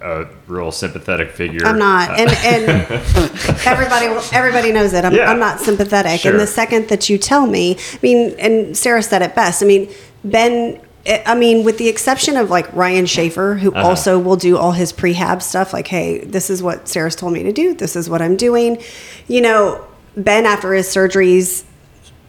[0.00, 1.66] a real sympathetic figure.
[1.66, 2.90] I'm not, and and
[3.66, 5.04] everybody everybody knows it.
[5.04, 5.30] I'm, Yeah.
[5.30, 6.20] I'm not sympathetic.
[6.20, 6.32] Sure.
[6.32, 9.62] And the second that you tell me, I mean, and Sara said it best.
[9.62, 9.90] I mean,
[10.24, 10.80] Ben.
[11.06, 13.88] I mean, with the exception of like Ryan Schaefer, who Uh-huh.
[13.88, 17.42] also will do all his prehab stuff, like, hey, this is what Sara's told me
[17.42, 17.74] to do.
[17.74, 18.78] This is what I'm doing.
[19.26, 19.84] You know,
[20.16, 21.64] Ben after his surgeries,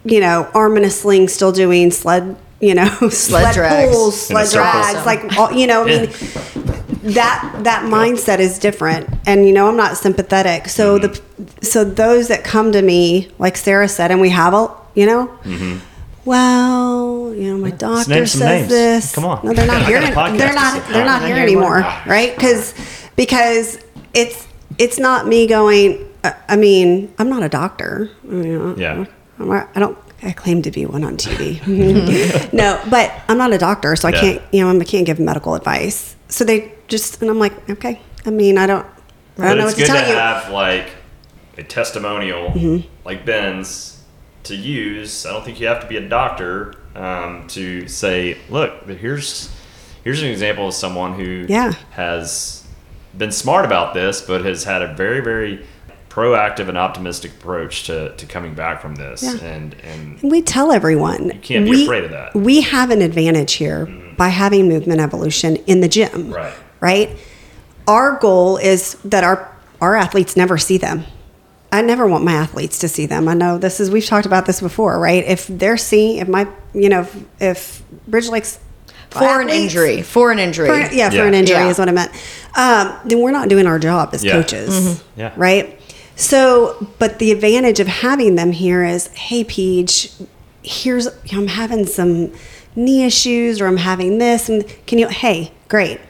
[0.04, 3.92] you know, arm in a sling, still doing sled, you know, sled, drags.
[3.94, 4.70] pulls, sled circle.
[4.70, 6.10] drags, like, all, you know, I mean,
[7.04, 11.20] that that mindset is different and you know i'm not sympathetic so the
[11.60, 15.28] so those that come to me like sara said and we have a you know
[15.34, 15.91] well you know my
[17.82, 18.68] doctor name says some names.
[18.68, 19.44] this Come on.
[19.44, 21.52] no they're not here got a podcast they're not they're not here hear you.
[21.58, 22.74] anymore right because
[23.16, 23.78] because
[24.14, 24.46] it's
[24.78, 29.04] it's not me going uh, i mean i'm not a doctor you know, Yeah.
[29.38, 31.58] I'm not- i don't I claim to be one on TV.
[32.52, 34.20] no, but I'm not a doctor, so I Yeah.
[34.20, 36.14] can't, you know, I can't give medical advice.
[36.28, 38.00] So they just, and I'm like, okay.
[38.24, 38.86] I mean, I don't,
[39.36, 40.14] I don't know what to good tell to you.
[40.16, 40.86] have like
[41.58, 42.86] a testimonial Mm-hmm.
[43.04, 44.00] like Ben's
[44.44, 45.26] to use.
[45.26, 49.50] I don't think you have to be a doctor um, to say, look, but here's
[50.04, 51.72] here's an example of someone who Yeah.
[51.92, 52.64] has
[53.16, 55.64] been smart about this, but has had a very very
[56.10, 59.22] proactive and optimistic approach to, to coming back from this.
[59.22, 59.36] Yeah.
[59.46, 62.34] And and And we tell everyone you can't be we, afraid of that.
[62.34, 63.86] We have an advantage here
[64.18, 66.30] by having movement evolution in the gym.
[66.32, 66.54] Right.
[66.80, 67.16] Right.
[67.88, 69.48] Our goal is that our
[69.80, 71.04] our athletes never see them.
[71.72, 73.26] I never want my athletes to see them.
[73.28, 75.24] I know this is we've talked about this before, right?
[75.24, 78.58] If they're seeing, if my, you know, if, if Bridge Lakes
[79.10, 80.02] For an injury.
[80.02, 80.68] For an injury.
[80.68, 81.68] for, yeah, for an injury Yeah.
[81.70, 82.12] is what I meant.
[82.54, 84.32] Um, then we're not doing our job as Yeah.
[84.32, 85.32] coaches, Yeah.
[85.36, 85.80] right?
[86.14, 90.12] So, but the advantage of having them here is, hey, Peach,
[90.62, 92.32] here's I'm having some
[92.76, 95.08] knee issues, or I'm having this, and can you?
[95.08, 96.00] Hey, great.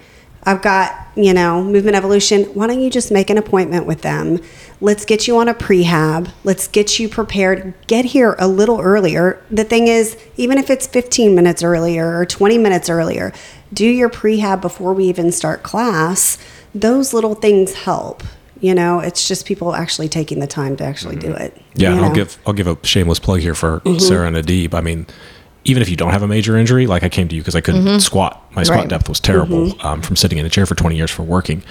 [0.45, 2.45] I've got you know movement evolution.
[2.55, 4.41] Why don't you just make an appointment with them?
[4.83, 6.33] Let's get you on a prehab.
[6.43, 7.73] Let's get you prepared.
[7.87, 9.41] Get here a little earlier.
[9.49, 13.33] The thing is, even if it's 15 minutes earlier or 20 minutes earlier,
[13.73, 16.37] do your prehab before we even start class.
[16.75, 18.25] Those little things help.
[18.61, 21.57] You know, it's just people actually taking the time to actually do it.
[21.75, 22.15] Yeah, and I'll know?
[22.17, 23.99] give I'll give a shameless plug here for Mm-hmm.
[24.01, 24.75] Sara and Adib.
[24.75, 25.07] I mean,
[25.65, 27.61] even if you don't have a major injury, like I came to you because I
[27.61, 28.89] couldn't squat, my squat Right.
[28.89, 29.87] depth was terrible Mm-hmm.
[29.87, 31.63] um, from sitting in a chair for 20 years for working.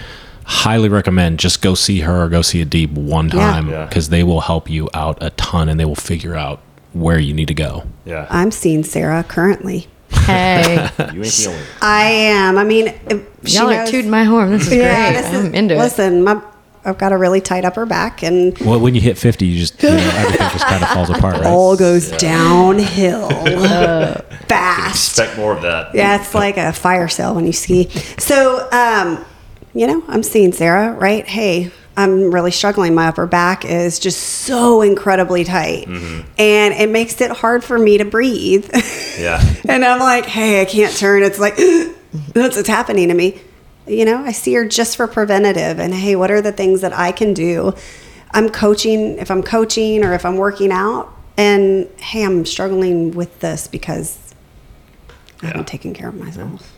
[0.51, 3.31] Highly recommend just go see her or go see Adib one Yeah.
[3.39, 3.85] time Yeah.
[3.85, 6.59] because they will help you out a ton and they will figure out
[6.93, 7.83] where you need to go.
[8.05, 9.87] yeah, I'm seeing Sara currently.
[10.11, 10.89] Hey.
[11.13, 11.57] you ain't the only.
[11.59, 11.67] one.
[11.81, 12.57] I am.
[12.57, 14.51] I mean, if she Y'all are tooting my horn.
[14.51, 15.21] This is Yeah, great.
[15.21, 15.77] this I'm into it.
[15.77, 16.41] Listen, my,
[16.83, 19.81] I've got a really tight upper back, and Well, when you hit 50, you just,
[19.81, 21.45] you know, everything just kind of falls apart, right?
[21.45, 23.29] all goes downhill
[24.47, 25.17] fast.
[25.19, 25.93] Expect more of that.
[25.95, 27.89] Yeah, it's like a fire sale when you ski.
[28.19, 29.23] So, um,
[29.73, 31.25] you know, I'm seeing Sara, right?
[31.25, 32.95] Hey, I'm really struggling.
[32.95, 35.87] My upper back is just so incredibly tight.
[35.87, 36.27] Mm-hmm.
[36.37, 38.69] And it makes it hard for me to breathe.
[39.19, 39.43] Yeah.
[39.67, 41.23] and I'm like, hey, I can't turn.
[41.23, 41.55] It's like,
[42.33, 43.41] that's what's happening to me.
[43.87, 45.79] You know, I see her just for preventative.
[45.79, 47.73] And hey, what are the things that I can do?
[48.31, 53.39] I'm coaching, if I'm coaching or if I'm working out, and hey, I'm struggling with
[53.39, 54.33] this because
[55.41, 56.77] I haven't taken care of myself.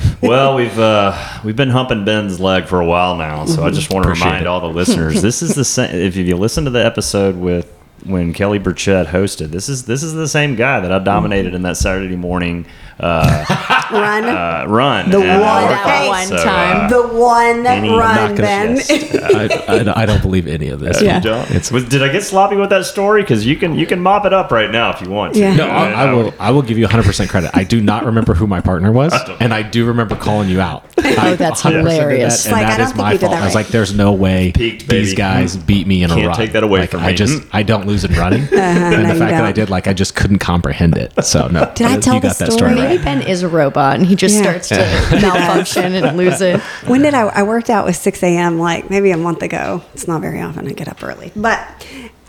[0.22, 3.92] Well, we've uh, we've been humping Ben's leg for a while now, so I just
[3.92, 4.46] want to Appreciate remind it.
[4.46, 5.92] all the listeners: this is the same.
[5.96, 7.68] If you listen to the episode with
[8.04, 11.62] when Kelly Burchett hosted, this is this is the same guy that I dominated in
[11.62, 12.66] that Saturday morning
[13.00, 13.44] uh,
[13.92, 14.24] Run.
[14.24, 15.10] uh, run.
[15.10, 16.86] The one- that one So, time.
[16.86, 18.78] uh, the one any- run, not gonna Ben.
[18.88, 19.64] I,
[19.96, 21.02] I, I don't believe any of this.
[21.02, 21.16] Yeah.
[21.16, 21.72] You don't?
[21.72, 23.22] Was- did I get sloppy with that story?
[23.22, 25.40] Because you can you can mop it up right now if you want to.
[25.40, 25.54] Yeah.
[25.56, 26.34] No, I, I will.
[26.38, 27.50] I will give you 100 percent credit.
[27.54, 30.60] I do not remember who my partner was, don't- and I do remember calling you
[30.60, 30.84] out.
[31.04, 32.44] Oh, that's hilarious.
[32.46, 33.32] and Like, I don't is think my you did fault.
[33.32, 36.26] that I was like, "There's no way Peaked, these guys beat me in a Can't
[36.28, 36.36] run.
[36.36, 37.14] take that away Like, from I me.
[37.14, 39.92] just I don't lose in running, and no, the fact that I did, like, I
[39.92, 41.12] just couldn't comprehend it.
[41.24, 42.72] So no, Did I tell you the got that story?
[42.72, 43.04] story Maybe right.
[43.04, 44.42] Ben is a robot and he just Yeah.
[44.42, 44.76] starts to
[45.22, 46.60] malfunction and lose it.
[46.86, 47.22] When did I?
[47.28, 48.58] I worked out with 6 a.m.
[48.58, 49.82] like maybe a month ago.
[49.94, 51.58] It's not very often I get up early, but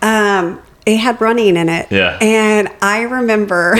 [0.02, 1.90] um, it had running in it.
[1.90, 2.18] Yeah.
[2.20, 3.78] And I remember.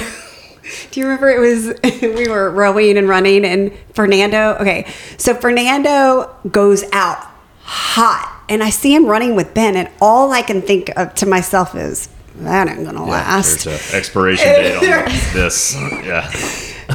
[0.90, 1.74] Do you remember it was
[2.16, 4.54] we were rowing and running and Fernando?
[4.58, 4.86] Okay,
[5.18, 7.18] so Fernando goes out
[7.60, 11.26] hot, and I see him running with Ben, and all I can think of to
[11.26, 13.64] myself is that ain't gonna last.
[13.64, 14.82] There's an expiration date on
[15.34, 15.74] this.
[15.76, 16.28] Yeah.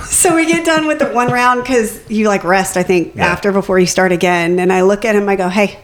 [0.04, 3.26] So we get done with the one round because you like rest, I think, Yeah.
[3.28, 4.60] after before you start again.
[4.60, 5.80] And I look at him, I go, "Hey,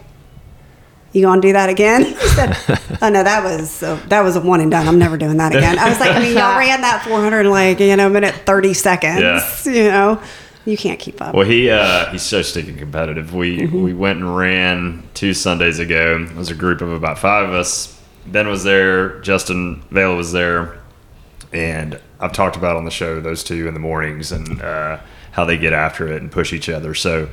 [1.12, 2.56] you gonna do that again?" He said,
[3.02, 4.88] "Oh no, that was uh, that was a one and done.
[4.88, 7.80] I'm never doing that again." I was like, "I mean, y'all ran that 400 like
[7.80, 9.22] you know a minute 30 seconds.
[9.66, 9.74] Yeah.
[9.74, 10.22] You know,
[10.66, 13.34] you can't keep up." Well, he uh, he's so stinking competitive.
[13.34, 13.84] We Mm-hmm.
[13.84, 16.28] we went and ran two Sundays ago.
[16.30, 17.92] It was a group of about five of us.
[18.28, 19.20] Ben was there.
[19.22, 20.80] Justin Vale was there,
[21.54, 25.00] and I've talked about on the show those two in the mornings and uh,
[25.32, 26.96] how they get after it and push each other.
[26.96, 27.30] So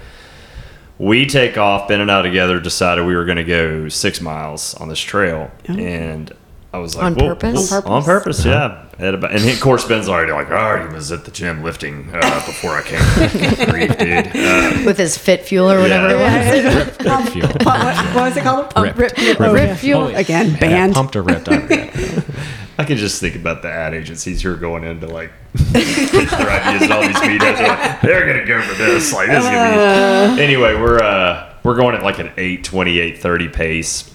[0.99, 1.89] we take off.
[1.89, 5.51] Ben and I together decided we were going to go six miles on this trail,
[5.67, 6.31] and
[6.75, 7.71] I was like, On well, purpose?
[7.71, 8.87] well, On on purpose, yeah.
[8.99, 12.09] At about- and of course, Ben's already like, I already was at the gym lifting
[12.13, 12.99] uh, before I came.
[13.71, 14.29] Grief, dude.
[14.35, 16.53] Uh, With his fit fuel or whatever Yeah.
[16.55, 17.05] it was.
[17.05, 17.49] Rip fuel.
[17.49, 18.73] what, what was it called?
[18.77, 18.97] Ripped.
[18.99, 19.41] Rip, Ripped.
[19.41, 19.75] oh, Rip yeah.
[19.77, 20.07] fuel.
[20.17, 20.51] again.
[20.53, 20.95] Yeah, Banned.
[20.95, 21.49] pumped or ripped.
[21.51, 21.93] I.
[22.79, 25.31] I can just think about the ad agencies who are going into like
[25.73, 27.59] pitch their ideas and all these meetings.
[27.59, 29.13] They're like, they're gonna go for this.
[29.13, 30.43] Like this is gonna be.
[30.43, 34.15] Anyway, we're uh, we're going at like an 8:20, 8:30 pace,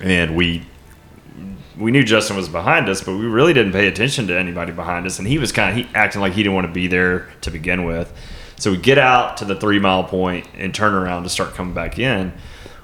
[0.00, 0.66] and we
[1.78, 5.06] we knew Justin was behind us, but we really didn't pay attention to anybody behind
[5.06, 7.28] us, and he was kind of he acting like he didn't want to be there
[7.42, 8.12] to begin with.
[8.56, 11.74] So we get out to the three mile point and turn around to start coming
[11.74, 12.32] back in.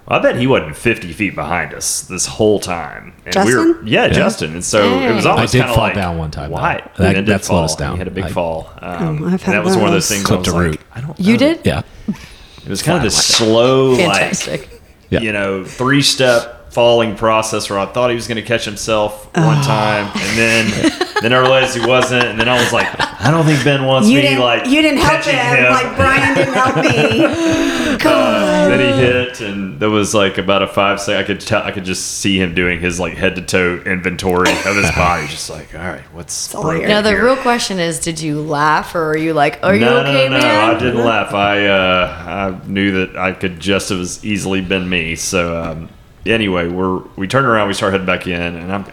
[0.07, 3.15] Well, I bet he wasn't 50 feet behind us this whole time.
[3.25, 3.87] And we were, Justin?
[3.87, 4.53] yeah, Justin.
[4.53, 5.33] And so it was Dang.
[5.33, 6.51] almost I did kind of fall like, down one time.
[6.51, 6.75] Why?
[6.99, 7.95] That- Ben that slowed us down.
[7.95, 8.71] He had a big I- fall.
[8.83, 10.19] Um, Oh, I've and had that was one of those those.
[10.19, 10.25] things.
[10.27, 10.81] I Clipped was a like, root.
[10.95, 11.61] I don't You did?
[11.65, 11.83] Yeah.
[12.09, 14.61] It was kind of this slow, Fantastic.
[14.71, 15.21] like Yeah.
[15.21, 19.31] you know, three step falling process where I thought he was going to catch himself
[19.37, 19.47] Oh.
[19.47, 23.31] one time, and then then I realized he wasn't, and then I was like, I
[23.31, 26.55] don't think Ben wants You me like you didn't help catching him, like Brian didn't
[26.55, 27.75] help me.
[28.07, 31.21] Uh, then he hit, and there was like about a five second.
[31.23, 34.51] I could tell, I could just see him doing his like head to toe inventory
[34.51, 37.25] of his body, just like, all right, what's broken Now the here?
[37.25, 40.37] real question is, did you laugh or are you like, are you no, okay, no,
[40.39, 40.75] no, man?
[40.75, 41.33] I didn't laugh.
[41.33, 45.15] I uh, I knew that I could just have as easily been me.
[45.17, 45.89] So um,
[46.27, 48.87] anyway, we're we turn around, we start heading back in, and I'm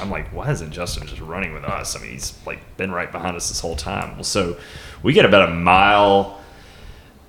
[0.00, 1.96] I'm like, why isn't Justin just running with us?
[1.96, 4.14] I mean, he's like been right behind us this whole time.
[4.14, 4.56] Well, so
[5.02, 6.40] we get about a mile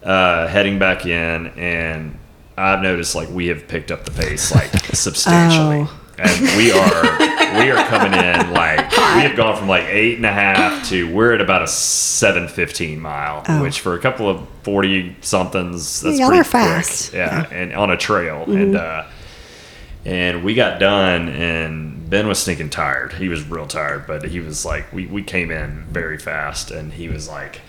[0.04, 2.18] uh, heading back in, and
[2.58, 5.86] I've noticed like we have picked up the pace like substantially.
[5.88, 5.96] Oh.
[6.22, 10.26] And we are we are coming in like we have gone from like eight and
[10.26, 13.62] a half to we're at about a seven fifteen mile, Oh.
[13.64, 17.12] which for a couple of forty somethings that's Y'all pretty fast.
[17.12, 17.20] quick.
[17.20, 19.06] Yeah, and on a trail and uh
[20.06, 23.14] and we got done and Ben was stinking tired.
[23.14, 26.94] He was real tired, but he was like we, we came in very fast and
[26.94, 27.62] he was like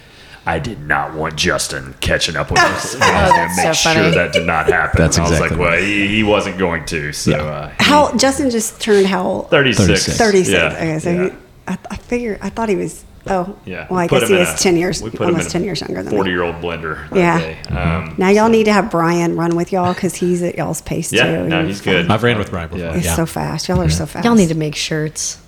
[0.46, 2.94] I did not want Justin catching up with us.
[2.94, 4.98] And I was going that's to make so sure that did not happen.
[5.02, 7.12] That's And I was exactly like, well, he, he wasn't going to.
[7.12, 7.36] So Yeah.
[7.42, 9.50] uh, he- How Justin just turned how old?
[9.50, 9.86] 36.
[10.16, 10.18] 36.
[10.18, 10.48] 36.
[10.50, 10.66] Yeah.
[10.78, 11.24] Okay, so yeah.
[11.28, 11.36] he,
[11.68, 13.04] I, I figure I thought he was.
[13.26, 13.87] Oh, Yeah.
[13.90, 15.80] Well, I guess he is a- ten years, we put him almost in ten years
[15.83, 16.99] younger than 40 year old blender.
[17.14, 17.55] Yeah.
[17.68, 21.12] Um, Now y'all need to have Brian run with y'all because he's at y'all's pace
[21.12, 21.49] Yeah, too.
[21.49, 22.11] no, he's good.
[22.11, 22.84] I've ran with Brian before.
[22.86, 22.94] Yeah.
[22.94, 23.16] He's Yeah.
[23.16, 23.68] so fast.
[23.68, 24.24] Y'all are so fast.
[24.24, 25.38] Y'all need to make shirts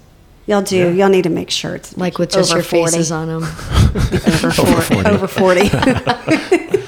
[0.44, 0.92] Y'all do.
[0.92, 2.90] Y'all need to make shirts like with just Over your 40.
[2.92, 3.42] faces on them.
[3.44, 5.06] over forty.
[5.08, 5.70] over forty.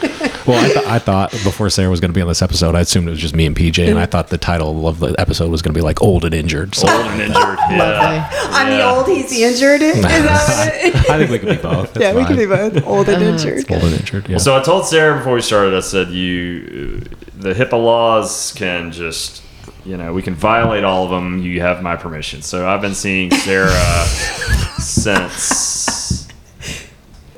[0.47, 2.81] Well, I, th- I thought before Sara was going to be on this episode, I
[2.81, 5.51] assumed it was just me and PJ, and I thought the title of the episode
[5.51, 7.59] was going to be like "Old and Injured." So Old and injured.
[7.71, 8.29] Yeah.
[8.51, 9.81] I'm the old, he's the injured.
[9.81, 11.11] Is that what it is?
[11.11, 11.97] I think we could be both.
[11.99, 12.71] yeah, It's we can fine.
[12.71, 13.71] be both old and uh, injured.
[13.73, 14.29] Old and injured.
[14.29, 14.37] Yeah.
[14.39, 17.01] So I told Sara before we started, I said, you,
[17.37, 19.43] the HIPAA laws can just,
[19.85, 21.41] you know, we can violate all of them.
[21.41, 22.43] You have my permission.
[22.43, 23.71] So I've been seeing Sara
[24.79, 26.29] since,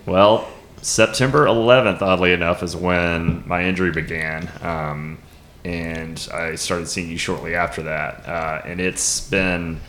[0.06, 0.48] well,
[0.86, 4.48] September 11th, oddly enough, is when my injury began.
[4.62, 5.18] Um,
[5.64, 8.24] and I started seeing you shortly after that.
[8.24, 9.80] Uh, and it's been,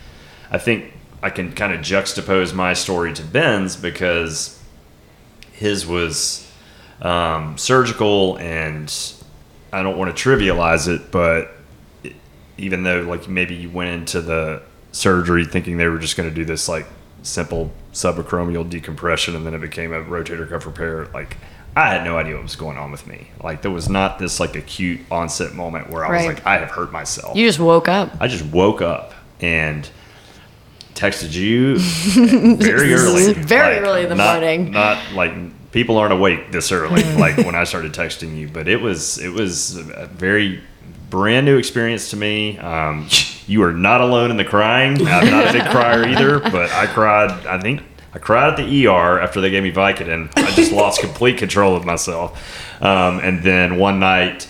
[0.50, 0.92] I think
[1.22, 4.60] I can kind of juxtapose my story to Ben's because
[5.52, 6.50] his was
[7.00, 8.92] um, surgical, and
[9.72, 11.52] I don't want to trivialize it, but
[12.02, 12.16] it-
[12.56, 16.34] even though like maybe you went into the surgery thinking they were just going to
[16.34, 16.86] do this like
[17.22, 21.36] simple subacromial decompression, and then it became a rotator cuff repair, like.
[21.76, 23.28] I had no idea what was going on with me.
[23.40, 26.70] Like there was not this like acute onset moment where I was like, I have
[26.70, 27.36] hurt myself.
[27.36, 28.16] You just woke up.
[28.20, 29.88] I just woke up and
[30.94, 31.78] texted you
[32.56, 33.32] very early.
[33.32, 34.72] Very early in the not- morning.
[34.72, 35.32] Not like
[35.70, 38.48] people aren't awake this early, like when I started texting you.
[38.48, 40.60] But it was it was a very
[41.10, 42.58] brand new experience to me.
[42.58, 43.08] Um,
[43.48, 45.06] you are not alone in the crying.
[45.06, 47.30] I'm not a big crier either, but I cried.
[47.46, 47.82] I think
[48.12, 50.30] I cried at the ER after they gave me Vicodin.
[50.36, 52.82] I just lost complete control of myself.
[52.82, 54.48] Um, and then one night.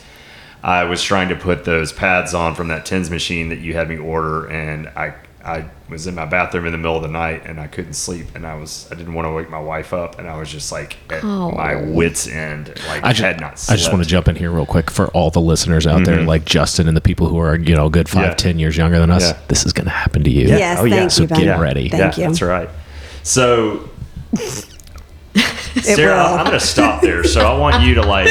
[0.61, 3.88] I was trying to put those pads on from that TENS machine that you had
[3.88, 7.47] me order, and I I was in my bathroom in the middle of the night,
[7.47, 10.18] and I couldn't sleep, and I was I didn't want to wake my wife up,
[10.18, 11.51] and I was just like at oh.
[11.53, 13.53] my wits end, like I just, had not.
[13.68, 16.18] I just want to jump in here real quick for all the listeners out there,
[16.18, 16.28] mm-hmm.
[16.28, 18.34] like Justin and the people who are, you know, a good five, Yeah.
[18.34, 19.22] ten years younger than us.
[19.22, 19.39] Yeah.
[19.49, 20.49] This is going to happen to you.
[20.49, 20.97] Yes, Oh, yeah.
[20.97, 21.41] thank So you, Ben.
[21.41, 21.89] get ready.
[21.89, 22.28] Thank yeah, you.
[22.28, 22.68] That's right.
[23.22, 23.89] So,
[24.32, 24.68] It
[25.82, 26.22] Sara.
[26.24, 27.24] I'm going to stop there.
[27.24, 28.28] So I want you to like,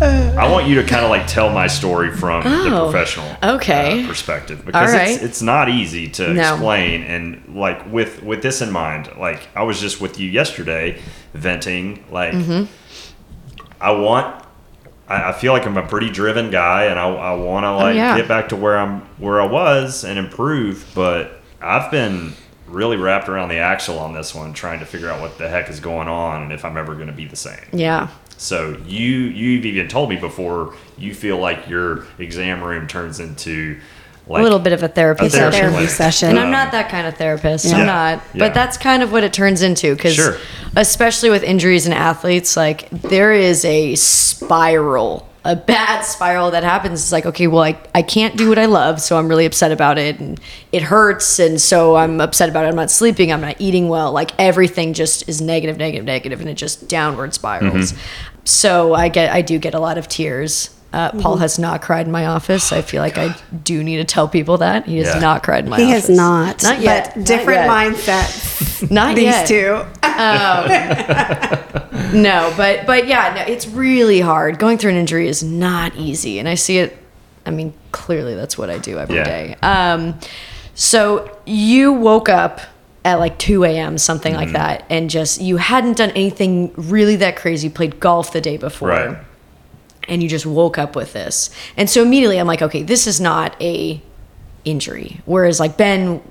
[0.00, 4.04] I want you to kind of like tell my story from the Oh, professional okay.
[4.04, 6.52] uh, perspective because All it's, it's not easy to No.
[6.54, 7.02] explain.
[7.02, 11.00] And like with with this in mind, like I was just with you yesterday,
[11.34, 12.04] venting.
[12.10, 12.64] Like, Mm-hmm.
[13.80, 14.42] I want.
[15.08, 17.94] I I feel like I'm a pretty driven guy, and I, I want to like
[17.94, 18.16] Oh, yeah.
[18.16, 20.84] get back to where I'm where I was and improve.
[20.94, 22.32] But I've been
[22.66, 25.70] really wrapped around the axle on this one, trying to figure out what the heck
[25.70, 27.60] is going on and if I'm ever going to be the same.
[27.72, 28.08] Yeah.
[28.38, 33.78] So you you've even told me before you feel like your exam room turns into
[34.26, 35.70] like a little bit of a therapy a therapy session.
[35.72, 36.28] Therapy session.
[36.30, 37.64] And I'm Um, not that kind of therapist.
[37.64, 37.76] Yeah.
[37.78, 38.22] I'm not.
[38.34, 38.38] Yeah.
[38.40, 40.36] But that's kind of what it turns into because, Sure.
[40.74, 47.00] especially with injuries in athletes, like there is a spiral, a bad spiral that happens.
[47.00, 49.72] It's like, okay, well, I, I can't do what I love, so I'm really upset
[49.72, 50.18] about it.
[50.18, 50.40] And
[50.72, 51.38] it hurts.
[51.38, 52.68] And so I'm upset about it.
[52.68, 53.32] I'm not sleeping.
[53.32, 54.12] I'm not eating well.
[54.12, 57.92] Like everything just is negative, negative, negative, and it just downward spirals.
[57.92, 58.00] Mm-hmm.
[58.44, 60.75] So I get, I do get a lot of tears.
[60.96, 62.72] Uh, Paul has not cried in my office.
[62.72, 65.18] I feel like I do need to tell people that he has Yeah.
[65.20, 66.06] not cried in my He office.
[66.06, 66.62] has not.
[66.62, 67.12] Not yet.
[67.14, 68.90] But different mindsets.
[68.90, 68.90] Not yet.
[68.90, 68.90] mindset.
[68.90, 69.46] Not These yet.
[69.46, 69.84] two.
[72.18, 74.58] No, but but yeah, no, it's really hard.
[74.58, 76.96] Going through an injury is not easy, and I see it.
[77.44, 79.24] I mean, clearly that's what I do every Yeah.
[79.24, 79.56] day.
[79.62, 80.18] Um,
[80.74, 82.60] so you woke up
[83.04, 83.98] at like 2 a.m.
[83.98, 84.42] something Mm-hmm.
[84.44, 87.68] like that, and just you hadn't done anything really that crazy.
[87.68, 88.88] Played golf the day before.
[88.88, 89.18] Right.
[90.08, 91.50] And you just woke up with this.
[91.76, 94.00] And so immediately I'm like, okay, this is not a
[94.64, 95.20] injury.
[95.26, 96.22] Whereas like Ben,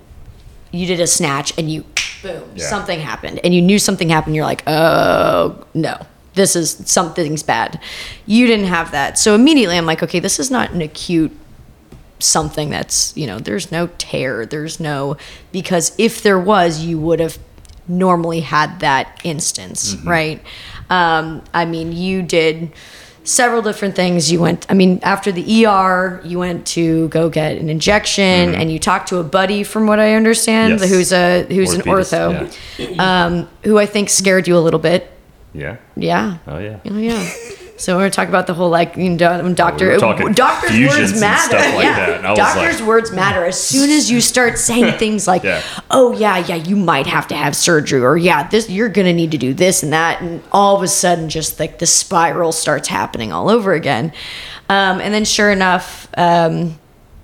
[0.72, 1.86] you did a snatch and you
[2.22, 2.68] boom, Yeah.
[2.68, 4.36] something happened and you knew something happened.
[4.36, 7.80] You're like, oh no, this is something's bad.
[8.26, 9.18] You didn't have that.
[9.18, 11.32] So immediately I'm like, okay, this is not an acute
[12.20, 14.46] something that's, you know, there's no tear.
[14.46, 15.18] There's no,
[15.52, 17.38] because if there was, you would have
[17.88, 20.42] normally had that instance, right?
[20.90, 22.72] Um, I mean, you did
[23.26, 24.32] several different things.
[24.32, 28.72] You went, I mean, after the ER, you went to go get an injection, and
[28.72, 30.90] you talked to a buddy, from what I understand, Yes.
[30.90, 35.12] who's a who's an ortho, um, who I think scared you a little bit.
[35.54, 35.78] Yeah.
[35.96, 36.38] Yeah.
[36.48, 36.80] Oh yeah.
[36.90, 37.30] Oh yeah.
[37.78, 40.32] So we're gonna talk about the whole like you know, when doctor we were talking
[40.32, 41.58] doctor's words matter.
[41.58, 41.96] like yeah.
[42.06, 43.44] that, and I was doctor's like- words matter.
[43.46, 45.62] As soon as you start saying things like, Yeah.
[45.92, 49.32] "Oh yeah, yeah, you might have to have surgery," or "Yeah, this you're gonna need
[49.32, 52.88] to do this and that," and all of a sudden, just like the spiral starts
[52.88, 54.14] happening all over again.
[54.70, 56.08] Um, and then, sure enough.
[56.18, 56.80] Um,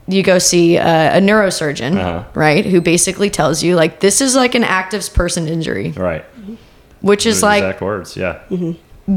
[0.07, 2.23] you go see a, a neurosurgeon, Uh-huh.
[2.33, 2.65] right?
[2.65, 6.25] Who basically tells you like this is like an active person injury, Right.
[6.99, 8.17] which is like exact words.
[8.17, 8.39] Yeah.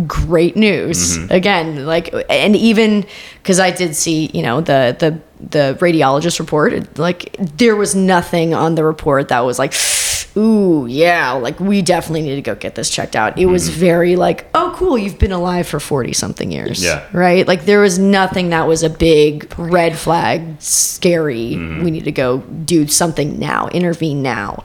[0.03, 1.33] Great news Mm-hmm.
[1.33, 3.07] again like and even
[3.43, 8.55] because i did see you know the the the radiologist report like there was nothing
[8.55, 9.75] on the report that was like
[10.37, 13.39] ooh, yeah, like we definitely need to go get this checked out.
[13.39, 16.83] It was very like, oh, cool, you've been alive for 40 something years.
[16.83, 17.07] Yeah.
[17.13, 17.47] Right?
[17.47, 21.57] Like there was nothing that was a big red flag, scary.
[21.57, 24.65] We need to go do something now, intervene now.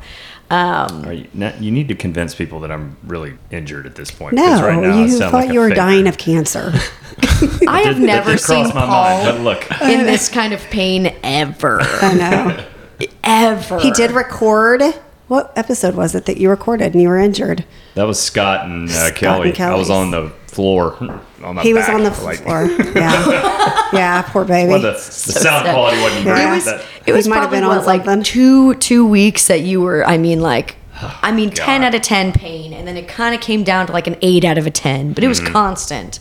[0.51, 4.09] Um, Are you, now, you need to convince people that I'm really injured at this
[4.09, 4.33] point.
[4.35, 6.71] No, right now you sound thought like you were dying of cancer.
[7.67, 11.13] I have Did- never seen my Paul mind, but look, in this kind of pain
[11.23, 11.79] ever.
[11.81, 12.65] I know.
[13.23, 13.79] ever.
[13.79, 14.81] He did record.
[15.27, 17.63] What episode was it that you recorded and you were injured?
[17.93, 19.49] that was Scott and uh, Scott Kelly.
[19.51, 21.21] and I was on the floor.
[21.43, 22.65] On my He was back, on the like- floor.
[22.95, 23.89] Yeah.
[23.93, 24.69] yeah, poor baby.
[24.69, 25.73] Well, the, the sound sad.
[25.73, 26.43] quality wasn't great.
[26.47, 28.23] It was That- it was might have been on like something.
[28.23, 30.05] two two weeks that you were.
[30.05, 30.75] I mean, like.
[31.01, 33.93] I mean, 10 out of 10 pain, and then it kind of came down to
[33.93, 35.29] like an 8 out of a 10, but it Mm-hmm.
[35.29, 36.19] was constant.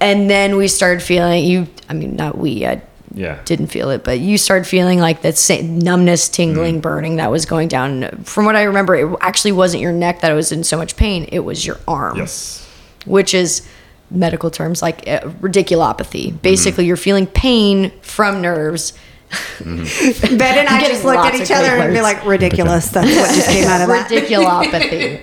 [0.00, 2.82] And then we started feeling you, I mean, not we, I
[3.14, 3.38] yeah.
[3.44, 6.80] didn't feel it, but you started feeling like that same numbness, tingling, Mm-hmm.
[6.80, 8.08] burning that was going down.
[8.24, 11.24] From what I remember, it actually wasn't your neck that was in so much pain,
[11.32, 12.66] it was your arm Yes.
[13.06, 13.66] which is
[14.10, 16.28] medical terms like uh, radiculopathy.
[16.28, 16.36] Mm-hmm.
[16.38, 18.92] Basically, you're feeling pain from nerves.
[19.64, 22.88] Ben and I just looked at each of other great and be like, ridiculous.
[22.90, 24.10] That's what just came out of that.
[24.10, 25.22] Radiculopathy.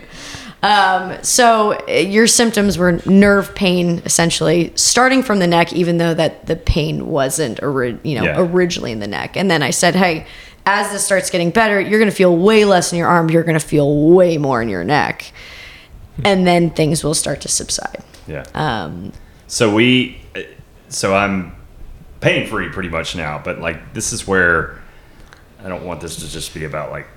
[0.63, 6.13] um, so uh, your symptoms were nerve pain, essentially, starting from the neck, even though
[6.13, 8.39] that the pain wasn't, ori- you know, Yeah.
[8.39, 9.35] originally in the neck.
[9.35, 10.25] And then I said, hey.
[10.69, 13.29] As this starts getting better, you're going to feel way less in your arm.
[13.29, 15.31] You're going to feel way more in your neck.
[16.25, 18.03] And then things will start to subside.
[18.27, 18.43] Yeah.
[18.53, 19.11] Um,
[19.47, 20.19] So we,
[20.89, 21.55] so I'm
[22.19, 24.81] pain free pretty much now, but like this is where
[25.63, 27.07] I don't want this to just be about like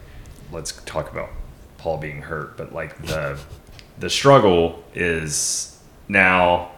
[0.53, 1.31] let's talk about
[1.79, 3.39] Paul being hurt, but like the
[3.99, 6.71] the struggle is now.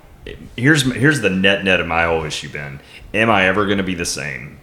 [0.57, 2.81] Here's here's the net net of my whole issue, Ben.
[3.13, 4.61] Am I ever going to be the same?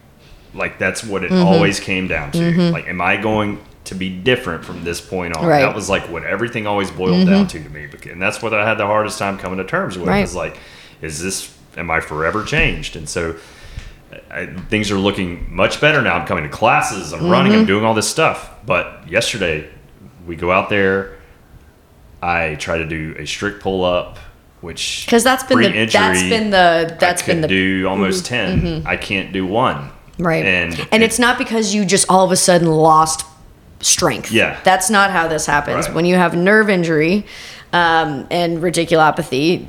[0.53, 1.35] Like that's what Mm-hmm.
[1.35, 2.71] it always came down to.
[2.71, 5.45] Like, am I going to be different from this point on?
[5.45, 5.61] Right.
[5.61, 7.29] That was like what everything always boiled mm-hmm.
[7.29, 9.97] down to to me, and that's what I had the hardest time coming to terms
[9.97, 10.07] with.
[10.07, 10.23] Right.
[10.23, 10.57] Is like,
[11.01, 11.55] is this?
[11.77, 12.95] Am I forever changed?
[12.95, 13.37] And so
[14.31, 16.15] I, things are looking much better now.
[16.15, 17.13] I'm coming to classes.
[17.13, 17.29] I'm mm-hmm.
[17.29, 17.51] running.
[17.51, 17.61] Mm-hmm.
[17.61, 18.51] I'm doing all this stuff.
[18.65, 19.69] But yesterday,
[20.25, 21.17] we go out there.
[22.21, 24.17] I try to do a strict pull up,
[24.61, 28.83] which because that's been the that's been the that's I been the do almost mm-hmm.
[28.83, 29.89] 10 I can't do one.
[30.17, 33.25] right and and it- it's not because you just all of a sudden lost
[33.81, 34.59] strength Yeah.
[34.63, 35.95] that's not how this happens Right.
[35.95, 37.25] when you have nerve injury
[37.71, 39.67] um, and radiculopathy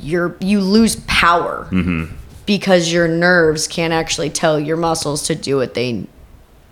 [0.00, 2.14] you're you lose power Mm-hmm.
[2.46, 6.06] because your nerves can't actually tell your muscles to do what they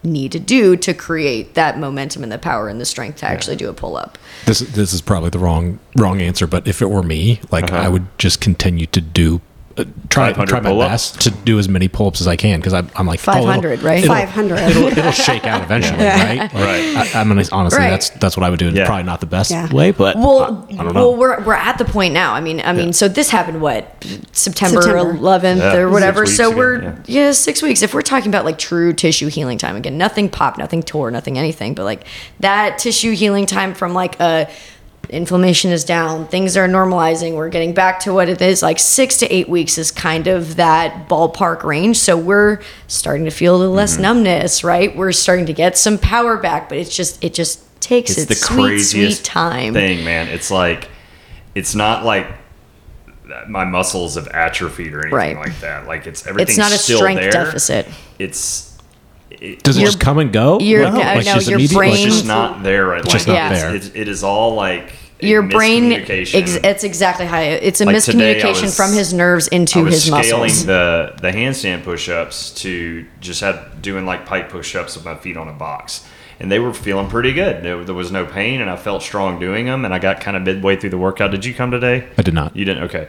[0.04, 3.54] need to do to create that momentum and the power and the strength to actually
[3.56, 6.86] do a pull up This this is probably the wrong wrong answer, but if it
[6.90, 7.76] were me, like Uh-huh.
[7.82, 9.40] I would just continue to do
[9.76, 12.72] uh, try try my best to do as many pull ups as I can because
[12.72, 14.02] I'm, I'm like oh, it'll- 500, right?
[14.04, 14.58] It'll, 500.
[14.58, 16.38] It'll, it'll shake out eventually, right?
[16.38, 17.14] Like, Right.
[17.16, 17.90] I, I mean, honestly, Right.
[17.90, 18.70] that's that's what I would do.
[18.70, 18.86] Yeah.
[18.86, 19.72] probably not the best Yeah.
[19.72, 21.10] way, but Well, I, I don't know.
[21.10, 22.34] well, we're we're at the point now.
[22.34, 24.96] I mean, I mean, so this happened what September September.
[25.16, 26.26] eleventh Yeah, or whatever.
[26.26, 27.32] So weeks we're ago, yeah.
[27.32, 27.82] six weeks.
[27.82, 31.38] If we're talking about like true tissue healing time again, nothing popped, nothing tore, nothing
[31.38, 32.04] anything, but like
[32.40, 34.48] that tissue healing time from like a
[35.12, 38.62] inflammation is down, things are normalizing, we're getting back to what it is.
[38.62, 41.98] Like six to eight weeks is kind of that ballpark range.
[41.98, 44.02] So we're starting to feel a little less Mm-hmm.
[44.02, 44.96] numbness, right?
[44.96, 48.28] We're starting to get some power back, but it's just it just takes it's its,
[48.28, 49.74] the sweet, craziest sweet time.
[49.74, 50.28] thing, man.
[50.28, 50.88] It's like
[51.54, 52.26] it's not like
[53.48, 55.36] my muscles have atrophied or anything Right.
[55.36, 55.86] like that.
[55.86, 56.50] Like it's everything.
[56.50, 57.30] It's not a still strength there.
[57.32, 57.86] deficit.
[58.18, 58.70] It's
[59.30, 60.58] it, Does it just come and go?
[60.60, 61.88] your- Like, no, like no, just your immediately?
[61.90, 63.74] it's just not there right just like, not it's- there.
[63.74, 64.92] It's, it is all like a
[65.22, 69.48] Your brain ex- it's exactly how it, it's a Like miscommunication was- from his nerves
[69.52, 70.66] I into was his scaling muscles.
[70.66, 75.48] the the handstand push-ups to just have doing like pipe push-ups with my feet on
[75.48, 76.04] a box,
[76.40, 77.62] and they were feeling pretty good.
[77.62, 79.84] There, there was no pain, and I felt strong doing them.
[79.84, 81.30] And I got kind of midway through the workout.
[81.30, 82.08] Did you come today?
[82.18, 82.56] I did not.
[82.56, 82.84] You didn't.
[82.84, 83.08] Okay.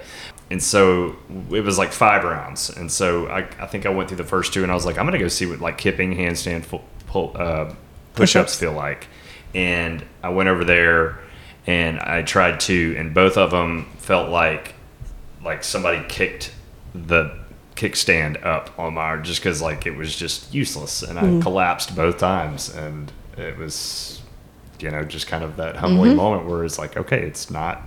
[0.52, 1.16] And so
[1.52, 4.54] it was like five rounds, and so I, I think I went through the first
[4.54, 7.32] two, and I was like, I'm gonna go see what like kipping, handstand, full, pull,
[7.36, 7.74] uh,
[8.14, 9.08] push-ups feel like.
[9.56, 11.18] And I went over there,
[11.66, 14.76] and I tried two, and both of them felt like
[15.44, 16.54] like somebody kicked
[16.94, 17.38] the
[17.76, 21.42] kickstand up on my just because like it was just useless, and I mm-hmm.
[21.42, 24.22] collapsed both times, and it was
[24.80, 26.18] you know just kind of that humbling mm-hmm.
[26.18, 27.82] moment where it's like okay, it's not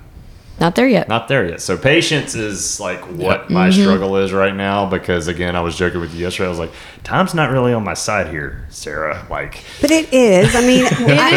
[0.58, 1.06] Not there yet.
[1.08, 1.60] not there yet.
[1.60, 3.82] So patience is like what my Mm-hmm.
[3.82, 6.46] struggle is right now because again, I was joking with you yesterday.
[6.46, 6.72] I was like,
[7.04, 9.26] time's not really on my side here, Sara.
[9.28, 10.54] Like, But it is.
[10.56, 10.90] I mean, I,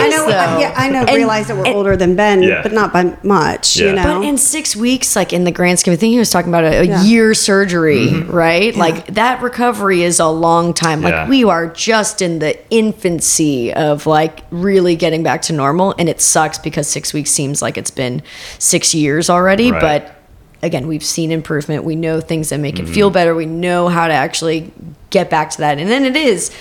[0.04, 0.26] I is, know.
[0.28, 0.60] though.
[0.60, 1.02] Yeah, I know.
[1.02, 2.62] And- realize that we're and- older than Ben, Yeah.
[2.64, 3.76] but not by much.
[3.78, 3.88] Yeah.
[3.90, 4.20] You know.
[4.20, 6.64] But in six weeks, like in the grand scheme of things, he was talking about
[6.64, 7.04] a, a Yeah.
[7.04, 8.74] year surgery, right?
[8.76, 11.02] Like that recovery is a long time.
[11.02, 11.28] Like Yeah.
[11.30, 15.94] we are just in the infancy of like really getting back to normal.
[16.00, 18.22] And it sucks because six weeks seems like it's been
[18.60, 19.72] six years already.
[19.72, 19.82] Right.
[19.82, 20.16] But
[20.62, 21.84] again, we've seen improvement.
[21.84, 22.88] We know things that make Mm-hmm.
[22.92, 23.34] it feel better.
[23.34, 24.72] We know how to actually
[25.10, 25.78] get back to that.
[25.80, 26.52] And then it is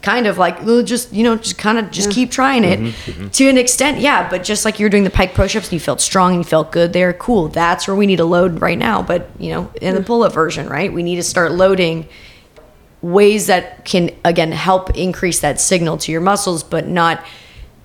[0.00, 3.28] kind of like well, just you know just kind of just keep trying it Mm-hmm.
[3.30, 6.00] to an extent yeah but just like you're doing the pike push-ups and you felt
[6.00, 9.02] strong and you felt good there cool that's where we need to load right now
[9.02, 12.06] but you know in the pull-up version right we need to start loading
[13.02, 17.20] ways that can again help increase that signal to your muscles but not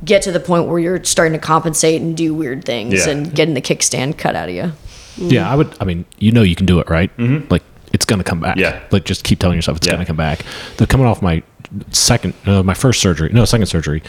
[0.03, 3.11] get to the point where you're starting to compensate and do weird things Yeah.
[3.13, 4.71] and getting the kickstand cut out of you
[5.17, 5.75] Yeah, I would.
[5.79, 7.11] I mean, you know, you can do it, right?
[7.51, 7.61] Like
[7.93, 8.57] it's gonna come back.
[8.57, 8.79] Yeah.
[8.91, 9.93] Like just keep telling yourself it's Yeah.
[9.93, 10.39] gonna come back.
[10.77, 11.43] They're coming off my
[11.91, 14.01] second, uh, my first surgery, no, second surgery.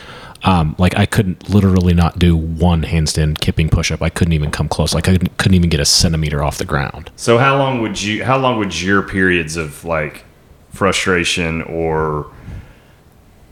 [0.42, 4.02] Um, like I couldn't literally not do one handstand kipping push up.
[4.02, 4.92] I couldn't even come close.
[4.94, 7.10] Like I couldn't, couldn't even get a centimeter off the ground.
[7.16, 8.24] so how long would you?
[8.24, 10.24] How long would your periods of like
[10.70, 12.26] frustration or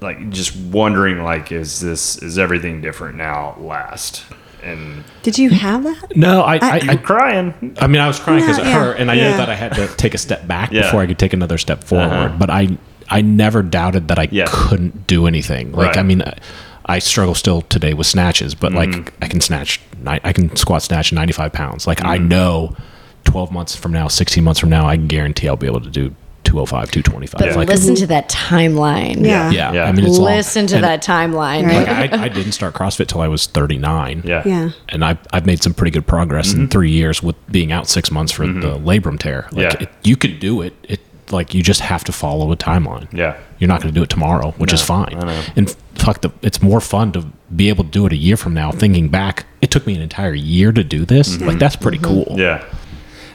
[0.03, 4.25] like just wondering like is this is everything different now last?
[4.63, 6.15] And Did you have that?
[6.17, 7.77] No, I, I, you're I, crying.
[7.81, 9.55] I mean, I was crying because Yeah, it yeah, hurt, and I knew that I
[9.57, 10.83] had to take a step back Yeah.
[10.83, 12.05] before I could take another step forward.
[12.13, 12.37] Uh-huh.
[12.39, 12.79] But I,
[13.09, 14.47] I never doubted that I Yeah.
[14.49, 15.73] couldn't do anything.
[15.73, 15.97] Like, Right.
[15.97, 16.39] I mean, I,
[16.87, 19.01] I struggle still today with snatches, but Mm-hmm.
[19.03, 21.89] like I can snatch, I can squat snatch ninety five pounds.
[21.89, 22.07] Like Mm-hmm.
[22.07, 22.77] I know,
[23.25, 25.91] twelve months from now, sixteen months from now, I can guarantee I'll be able to
[25.91, 26.15] do
[26.53, 27.39] 205, 225.
[27.39, 29.51] but Like, listen to that timeline Yeah.
[29.51, 29.85] yeah, Yeah.
[29.85, 30.35] I mean, it's long.
[30.37, 31.87] listen to And, that timeline Right.
[31.89, 34.23] Like, I, I didn't start CrossFit till I was 39.
[34.25, 34.43] Yeah.
[34.45, 34.71] Yeah.
[34.91, 36.63] and I've, I've made some pretty good progress Mm-hmm.
[36.63, 39.49] in three years with being out six months for the labrum tear.
[39.53, 39.83] Like Yeah.
[39.85, 40.75] it, you could do it.
[40.83, 41.01] It
[41.31, 43.11] like you just have to follow a timeline.
[43.13, 43.37] Yeah.
[43.59, 45.15] you're not going to do it tomorrow, which is fine.
[45.15, 45.43] I know.
[45.57, 47.23] And fuck the, it's more fun to
[47.57, 48.71] be able to do it a year from now.
[48.73, 51.41] Thinking back, it took me an entire year to do this.
[51.41, 52.27] Like that's pretty cool.
[52.27, 52.39] Mm-hmm.
[52.41, 52.65] Yeah.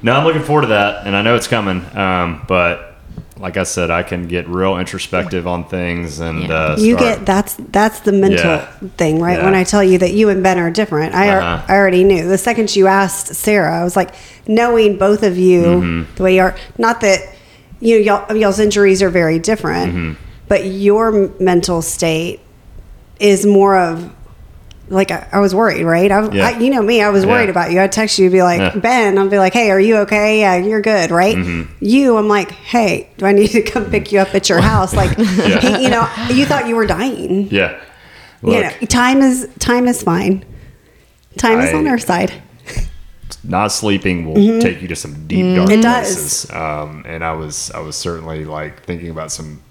[0.03, 1.83] No, I'm looking forward to that, and I know it's coming.
[1.97, 2.96] Um, but
[3.39, 6.53] like I said, I can get real introspective on things, and Yeah.
[6.55, 8.65] uh, You get that's that's the mental Yeah.
[8.97, 9.37] thing, right?
[9.37, 9.45] Yeah.
[9.45, 11.61] When I tell you that you and Ben are different, I, Uh-huh.
[11.67, 12.27] I already knew.
[12.27, 14.11] The second you asked Sara, I was like,
[14.47, 16.15] knowing both of you Mm-hmm.
[16.15, 16.55] the way you are.
[16.77, 17.19] Not that
[17.79, 20.11] you know y'all, y'all's injuries are very different, Mm-hmm.
[20.47, 22.39] but your mental state
[23.19, 24.09] is more of
[24.89, 26.11] like I, I was worried, right?
[26.11, 26.47] I, Yeah.
[26.47, 27.51] I, you know me, I was worried Yeah.
[27.51, 27.79] about you.
[27.81, 28.79] I'd text you, be like, Yeah.
[28.79, 30.39] Ben, I'd be like, Hey, are you okay?
[30.39, 31.35] Yeah, you're good, right?
[31.35, 31.73] Mm-hmm.
[31.83, 34.93] You, I'm like, Hey, do I need to come pick you up at your house?
[34.95, 37.49] Like, you know, you thought you were dying.
[37.51, 37.79] Yeah.
[38.43, 40.45] you know, time is time is fine.
[41.37, 42.31] Time is on our side.
[43.43, 45.79] not sleeping will take you to some deep dark Mm-hmm.
[45.79, 46.15] It does.
[46.15, 46.51] places.
[46.51, 49.61] Um, and I was I was certainly like thinking about some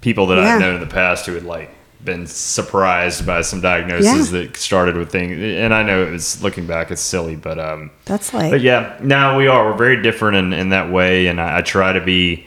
[0.00, 0.38] people that.
[0.38, 1.70] I've known in the past who had like
[2.04, 4.40] been surprised by some diagnoses Yeah.
[4.42, 5.38] that started with things.
[5.38, 9.36] And I know it's looking back, it's silly, but um, That's like but yeah, now
[9.38, 9.70] we are.
[9.70, 12.46] We're very different in, in that way, and I, I try to be.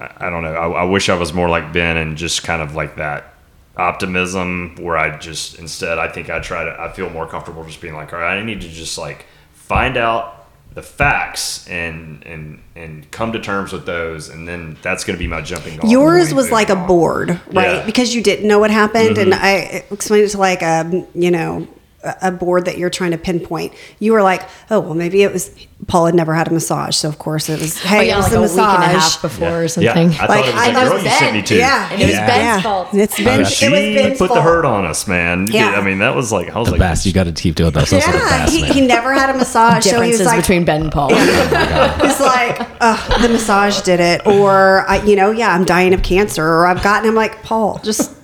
[0.00, 0.54] I, I don't know.
[0.54, 3.34] I, I wish I was more like Ben and just kind of like that
[3.76, 6.80] optimism, where I just instead I think I try to.
[6.80, 9.96] I feel more comfortable just being like, all right, I need to just like find
[9.96, 10.39] out
[10.74, 15.18] the facts and and and come to terms with those, and then that's going to
[15.18, 15.90] be my jumping off.
[15.90, 17.40] yours was like a board, right?
[17.52, 17.76] Yeah.
[17.76, 17.86] Mm-hmm.
[17.86, 21.66] Because you didn't know what happened, and I explained it to like a you know
[22.04, 23.72] a a board that you're trying to pinpoint.
[23.98, 25.50] You were like, oh well, maybe it was
[25.86, 28.24] Paul had never had a massage, so of course it was hey, oh, it was
[28.24, 28.56] like the a massage.
[28.56, 29.54] week and a half before Yeah.
[29.56, 31.56] or Yeah, something I thought it was I that girl was you sent me to.
[31.56, 32.26] Yeah, And it was yeah.
[32.26, 32.60] Ben's Yeah.
[32.62, 32.88] fault.
[32.92, 35.46] It's been, it was She Ben's put the hurt on us, man.
[35.50, 35.70] Yeah.
[35.70, 37.06] I mean, that was like I was The like, best.
[37.06, 37.86] You got to keep doing that.
[37.88, 39.84] That's the Yeah, best, he, he never had a massage.
[39.84, 44.26] so he was like, between Ben and Paul It's like uh, the massage did it,
[44.26, 47.08] or I, you know, yeah, I'm dying of cancer, or I've gotten.
[47.08, 48.14] I'm like Paul, just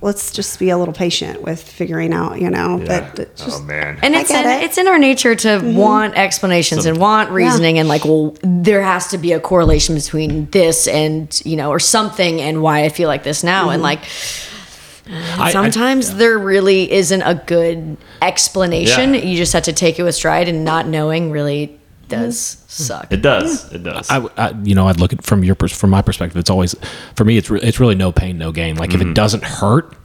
[0.00, 2.78] let's just be a little patient with figuring out, you know.
[2.78, 3.10] Yeah.
[3.14, 3.98] But just, oh man.
[4.02, 4.64] And I it's get in, it.
[4.64, 5.76] it's in our nature to mm-hmm.
[5.76, 10.50] want explanations and want reasoning and like, well, there has to be a correlation between
[10.50, 13.70] this and you know, or something and why I feel like this now.
[13.70, 15.14] And mm-hmm.
[15.14, 19.14] like, I- I- sometimes there really isn't a good explanation.
[19.14, 19.20] Yeah.
[19.20, 21.78] You just have to take it with stride, and not knowing really
[22.08, 22.36] does
[22.68, 23.06] suck.
[23.12, 23.72] It does.
[23.72, 24.10] It does.
[24.10, 26.36] I, I- you know, I'd look at from your from my perspective.
[26.38, 26.74] It's always
[27.16, 27.36] for me.
[27.36, 28.76] It's re- it's really no pain, no gain.
[28.76, 29.00] Like Mm-hmm.
[29.02, 29.96] if it doesn't hurt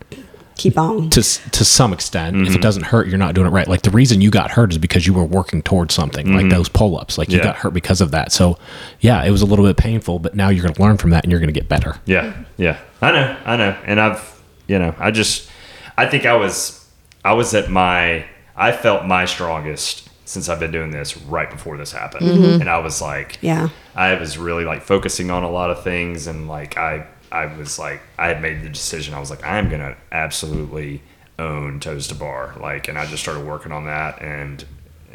[0.56, 1.08] keep on.
[1.12, 2.56] to to some extent, if Mm-hmm.
[2.56, 3.68] it doesn't hurt, you're not doing it right.
[3.68, 6.68] Like the reason you got hurt is because you were working towards something, like those
[6.70, 7.18] pull ups.
[7.18, 7.46] Like you Mm-hmm.
[7.46, 7.54] Yeah.
[7.54, 8.32] got hurt because of that.
[8.32, 8.58] So
[9.02, 11.24] yeah, it was a little bit painful, but now you're going to learn from that
[11.24, 11.96] and you're going to get better.
[12.06, 15.50] Yeah, yeah, I know, I know, and I've, you know, I just,
[15.98, 16.84] I think I was,
[17.24, 18.26] I was at my,
[18.56, 22.26] I felt my strongest since I've been doing this right before this happened.
[22.28, 22.62] Mm-hmm.
[22.62, 23.70] And I was like, Yeah.
[23.96, 27.80] I was really like focusing on a lot of things and like I I was
[27.80, 29.14] like I had made the decision.
[29.14, 31.02] I was like I am gonna absolutely
[31.40, 32.56] own Toes to Bar.
[32.60, 34.66] Like and I just started working on that and.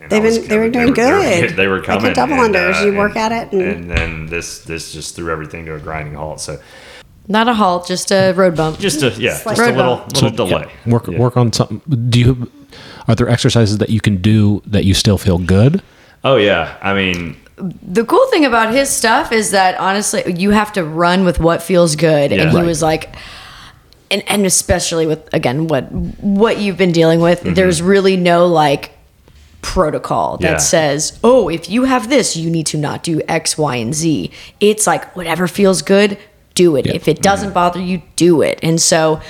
[0.01, 1.57] and They've was been- they were doing they were- good.
[1.57, 2.13] They were Like a coming.
[2.15, 5.31] double and, unders, you uh, work at it and- and then this this just threw
[5.31, 6.41] everything to a grinding halt.
[6.41, 6.59] So
[7.29, 8.79] Not a halt, just a road bump.
[8.79, 10.13] just a yeah, just a Road little bump.
[10.23, 10.73] little yeah, delay.
[10.87, 11.19] work Yeah.
[11.19, 11.81] work on something.
[12.09, 12.51] Do you?
[13.09, 15.83] Are there exercises that you can do that you still feel good?
[16.25, 17.37] Oh yeah, I mean
[17.83, 21.63] the cool thing about his stuff is that honestly, you have to run with what
[21.63, 22.43] feels good, Yeah.
[22.43, 22.67] and he Right.
[22.67, 23.15] was like,
[24.11, 27.55] and and especially with again what what you've been dealing with, mm-hmm.
[27.55, 28.93] there's really no like
[29.61, 30.57] protocol that Yeah.
[30.57, 34.31] says, oh, if you have this, you need to not do X, Y, and Z.
[34.61, 36.19] It's like whatever feels good,
[36.55, 36.87] do it.
[36.87, 36.95] Yeah.
[36.95, 37.55] If it doesn't mm-hmm.
[37.55, 38.59] bother you, do it.
[38.63, 39.21] And so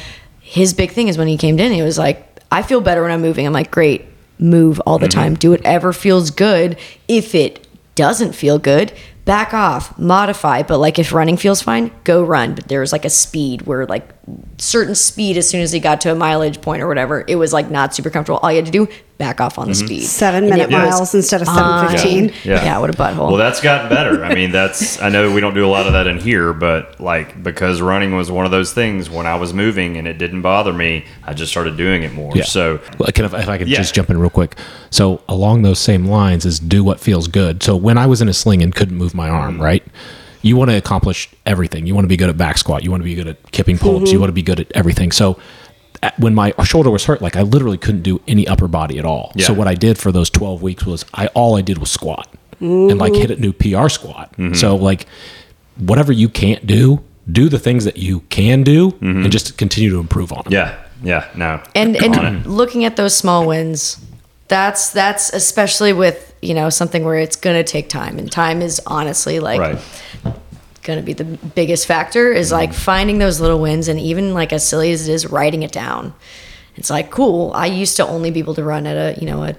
[0.40, 3.10] his big thing is when he came in, he was like, I feel better when
[3.10, 3.46] I'm moving.
[3.46, 4.04] I'm like, great,
[4.38, 5.18] move all the mm-hmm.
[5.18, 5.34] time.
[5.34, 6.78] Do whatever feels good.
[7.08, 8.92] If it doesn't feel good,
[9.24, 10.62] back off, modify.
[10.62, 12.54] But like if running feels fine, go run.
[12.54, 14.08] But there's like a speed where like
[14.58, 17.52] certain speed as soon as he got to a mileage point or whatever, it was
[17.52, 18.38] like not super comfortable.
[18.38, 18.86] All you had to do,
[19.18, 20.02] back off on the speed.
[20.04, 22.32] Seven And minute it was miles instead of seven fifteen.
[22.44, 23.28] Yeah, what a butthole.
[23.28, 24.24] Well, that's gotten better.
[24.24, 27.00] I mean, that's I know we don't do a lot of that in here, but
[27.00, 30.42] like because running was one of those things when I was moving and it didn't
[30.42, 32.32] bother me, I just started doing it more.
[32.36, 32.44] Yeah.
[32.44, 33.78] So Well, can, if, if I could Yeah.
[33.78, 34.56] just jump in real quick.
[34.90, 37.62] So along those same lines is do what feels good.
[37.62, 39.62] So when I was in a sling and couldn't move my arm, Mm-hmm.
[39.62, 39.84] right?
[40.42, 41.86] You want to accomplish everything.
[41.86, 42.82] You want to be good at back squat.
[42.82, 44.04] You want to be good at kipping pull-ups.
[44.04, 44.12] Mm-hmm.
[44.12, 45.12] You want to be good at everything.
[45.12, 45.38] So
[46.18, 49.32] when my shoulder was hurt, like I literally couldn't do any upper body at all.
[49.34, 49.46] Yeah.
[49.46, 52.28] So what I did for those 12 weeks was I all I did was squat
[52.60, 54.32] and like hit a new PR squat.
[54.32, 54.54] Mm-hmm.
[54.54, 55.06] So like
[55.78, 60.00] whatever you can't do, do the things that you can do and just continue to
[60.00, 60.52] improve on them.
[60.52, 61.06] Mm-hmm.
[61.06, 64.04] yeah, yeah, no, and and looking at those small wins
[64.52, 68.60] that's that's especially with you know something where it's going to take time and time
[68.60, 69.78] is honestly like right,
[70.82, 72.56] going to be the biggest factor is mm-hmm.
[72.56, 75.72] like finding those little wins and even like as silly as it is writing it
[75.72, 76.14] down.
[76.76, 79.42] It's like cool i used to only be able to run at a you know
[79.42, 79.54] a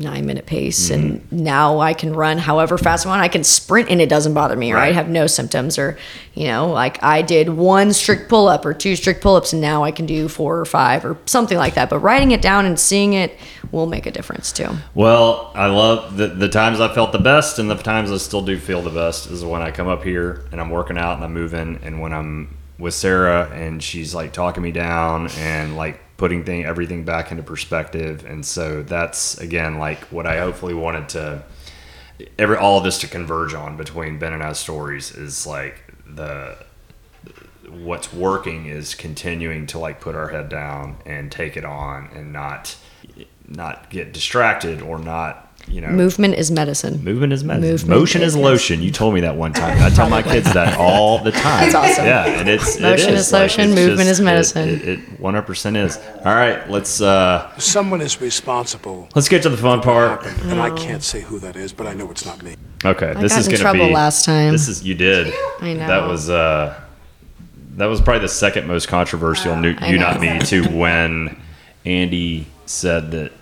[0.00, 1.42] nine minute pace and mm-hmm.
[1.42, 3.20] now i can run however fast i want.
[3.20, 5.98] I can sprint and it doesn't bother me or i have no symptoms or
[6.34, 9.90] you know like i did one strict pull-up or two strict pull-ups and now i
[9.90, 11.90] can do four or five or something like that.
[11.90, 13.36] But writing it down and seeing it
[13.72, 14.68] will make a difference too.
[14.94, 18.42] Well, I love the, the times I felt the best and the times I still
[18.42, 21.24] do feel the best is when I come up here and I'm working out and
[21.24, 26.00] I'm moving and when I'm with Sara and she's like talking me down and like
[26.16, 28.24] putting thing everything back into perspective.
[28.24, 31.42] And so that's again like what I hopefully wanted to
[32.38, 36.56] every all of this to converge on between Ben and I's stories is like the
[37.68, 42.32] what's working is continuing to like put our head down and take it on and
[42.32, 42.76] not
[43.48, 48.22] not get distracted or not you know movement is medicine movement is medicine Movement motion
[48.22, 51.22] is is lotion you told me that one time i tell my kids that all
[51.22, 52.06] the time That's awesome.
[52.06, 54.68] yeah and it's it Motion is lotion, it's movement is medicine.
[54.68, 59.08] it, it, 100% is all right let's uh Someone is responsible.
[59.14, 61.92] let's get to the fun part And I can't say who that is, but I
[61.92, 62.54] know it's not me.
[62.84, 64.52] okay I this got is in gonna trouble be last time.
[64.52, 65.86] this is you did I know.
[65.86, 66.80] that was uh
[67.76, 71.38] that was probably the second most controversial new, you not me to when
[71.84, 73.32] andy said that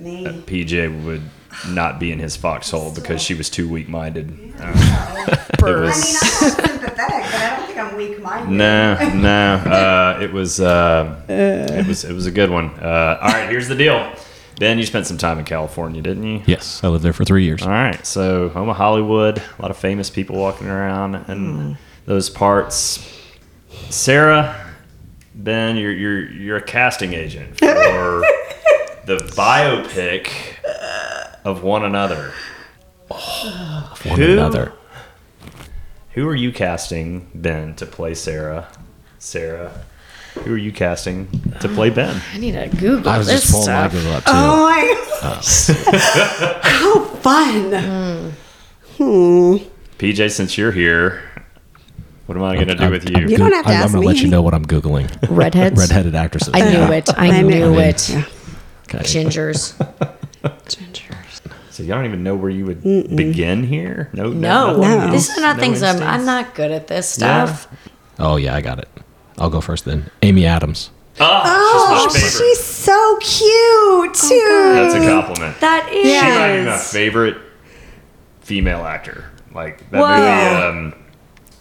[0.00, 0.24] Me.
[0.24, 1.22] pj would
[1.68, 4.30] not be in his foxhole because she was too weak-minded
[4.60, 8.50] uh, it I mean, I'm not sympathetic, but I don't think I'm weak minded.
[8.50, 9.54] No, no.
[9.70, 12.70] Uh, it was uh, it was it was a good one.
[12.80, 14.12] Uh, all right, here's the deal.
[14.58, 16.42] Ben, you spent some time in California, didn't you?
[16.46, 17.62] Yes, I lived there for three years.
[17.62, 22.28] All right, so home of Hollywood, a lot of famous people walking around in those
[22.30, 23.06] parts.
[23.88, 24.74] Sara,
[25.34, 28.22] Ben, you're you're you're a casting agent for
[29.06, 30.30] the biopic
[31.44, 32.32] of one another.
[33.08, 34.32] One Who?
[34.32, 34.72] another.
[36.12, 38.68] Who are you casting, Ben, to play Sara?
[39.18, 39.84] Sara,
[40.44, 41.28] who are you casting
[41.60, 42.20] to play Ben?
[42.32, 43.88] I need to Google I was this just pulling my.
[43.88, 44.30] Google up too.
[44.34, 45.66] Oh my gosh.
[46.62, 48.32] How fun.
[48.96, 49.56] Hmm.
[49.98, 51.22] PJ, since you're here,
[52.26, 53.28] what am I going to do with you?
[53.28, 54.06] You don't have to I'm, ask I'm gonna me.
[54.06, 55.10] let you know what I'm googling.
[55.28, 55.78] Redheads.
[55.90, 56.54] Redheaded actresses.
[56.54, 57.10] I knew it.
[57.16, 58.08] I, knew, it.
[58.08, 58.24] Yeah.
[58.94, 59.04] Okay.
[59.04, 59.74] Gingers.
[61.70, 64.10] So y'all don't even know where you would begin here?
[64.12, 65.10] No, No, No.
[65.10, 66.02] this is not No things I'm.
[66.02, 67.46] I'm not good at this Yeah.
[67.46, 67.68] stuff.
[68.18, 68.88] Oh yeah, I got it.
[69.38, 70.10] I'll go first then.
[70.22, 70.90] Amy Adams.
[71.18, 74.72] Oh, Oh, she's she's so cute too.
[74.74, 75.60] That's a compliment.
[75.60, 76.18] That is.
[76.20, 77.36] She might be my favorite
[78.40, 79.24] female actor.
[79.54, 80.10] Like that Wow.
[80.10, 80.88] movie.
[80.88, 80.94] Um,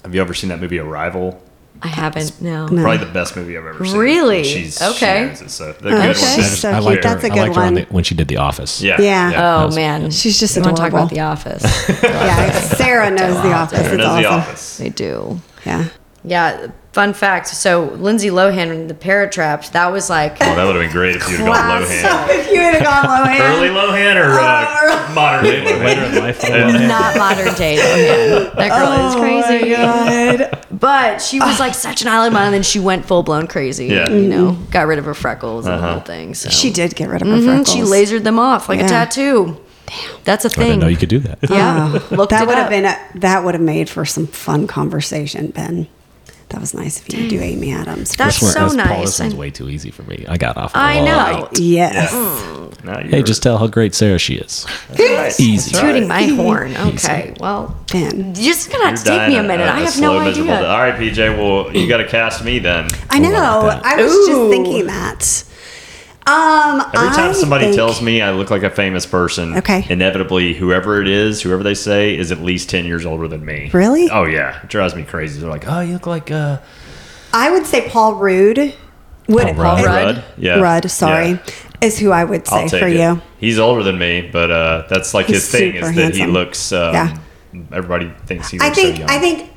[0.04, 1.42] have you ever seen that movie Arrival
[1.82, 2.42] I haven't.
[2.42, 2.68] No.
[2.68, 3.98] Probably the best movie I've ever seen.
[3.98, 4.44] Really?
[4.44, 5.22] She's, Okay.
[5.24, 6.08] She knows it, so the good Okay.
[6.08, 6.36] ones.
[6.36, 6.84] She's so I cute.
[6.86, 7.10] liked her.
[7.12, 7.74] That's a I good liked her on one.
[7.76, 8.82] the, when she did The Office.
[8.82, 9.00] Yeah.
[9.02, 9.32] Yeah.
[9.70, 11.64] Oh man, She's just You wanna talk about The Office?
[12.04, 13.80] Yeah, Sara knows The Office.
[13.80, 14.22] Sara It's knows awesome.
[14.24, 14.78] The Office.
[14.78, 15.40] they do.
[15.66, 15.86] Yeah.
[16.26, 16.68] Yeah.
[16.92, 17.48] Fun fact.
[17.50, 19.64] So Lindsay Lohan in The Parent Trap.
[19.74, 20.38] That was like.
[20.42, 22.30] Oh, that would have been great if you'd gone Lohan.
[22.30, 23.40] if you had gone Lohan.
[23.40, 26.14] Early Lohan or uh, modern day Later Lohan?
[26.14, 28.56] in life, Not modern day Lohan.
[28.56, 29.76] That girl Oh is crazy.
[29.76, 30.66] God.
[30.72, 33.86] But she was like such an island mom, and then she went full blown crazy.
[33.88, 34.10] Yeah.
[34.10, 36.34] You know, got rid of her freckles and the whole thing.
[36.34, 37.72] So She did get rid of her Mhm, freckles.
[37.72, 38.86] She lasered them off like Yeah.
[38.86, 39.58] a tattoo.
[39.86, 39.98] Damn.
[40.24, 40.80] That's a I didn't thing.
[40.80, 41.38] know you could do that.
[41.50, 42.00] yeah.
[42.12, 42.70] Looked that it would have up.
[42.72, 45.88] been a, that would have made for some fun conversation, Ben.
[46.50, 48.16] That was nice of you to do Amy Adams.
[48.16, 49.06] That's This one- so this- Paul, nice.
[49.06, 50.26] this one's way too easy for me.
[50.28, 50.72] I got off.
[50.74, 51.04] I right.
[51.06, 51.50] know.
[51.54, 52.12] yes.
[52.12, 52.84] Mm.
[52.84, 54.66] No, Hey, just tell how great Sara she is.
[54.98, 55.38] Right.
[55.40, 55.72] Easy.
[55.72, 55.92] That's right.
[55.94, 56.76] Tooting my horn.
[56.78, 57.34] Okay.
[57.40, 58.34] Well, Ben.
[58.36, 59.68] you're just gonna have to take me a minute.
[59.68, 60.44] a- I a have slow, no idea.
[60.46, 60.64] death.
[60.66, 61.38] All right, PJ.
[61.38, 62.88] Well, you got to cast me then.
[63.12, 63.30] I know.
[63.68, 63.86] that.
[63.86, 64.28] I was Ooh.
[64.28, 65.44] just thinking that.
[66.30, 69.86] Um, Every time I somebody think- tells me I look like a famous person, Okay.
[69.90, 73.70] inevitably, whoever it is, whoever they say, is at least 10 years older than me.
[73.74, 74.10] Really?
[74.10, 74.60] Oh, yeah.
[74.64, 75.40] It drives me crazy.
[75.40, 76.58] They're like, oh, you look like uh,
[77.34, 78.74] I would say Paul Rudd.
[79.28, 79.86] Would Paul Rudd.
[79.86, 80.24] Rudd.
[80.38, 80.60] Yeah.
[80.60, 81.38] Rudd, sorry, Yeah.
[81.82, 82.98] is who I would say I'll take for it.
[83.00, 83.22] you.
[83.40, 86.72] He's older than me, but uh, that's like He's his thing is that he looks.
[86.72, 87.18] Um, Yeah.
[87.72, 89.10] Everybody thinks he I looks so think young.
[89.10, 89.50] I think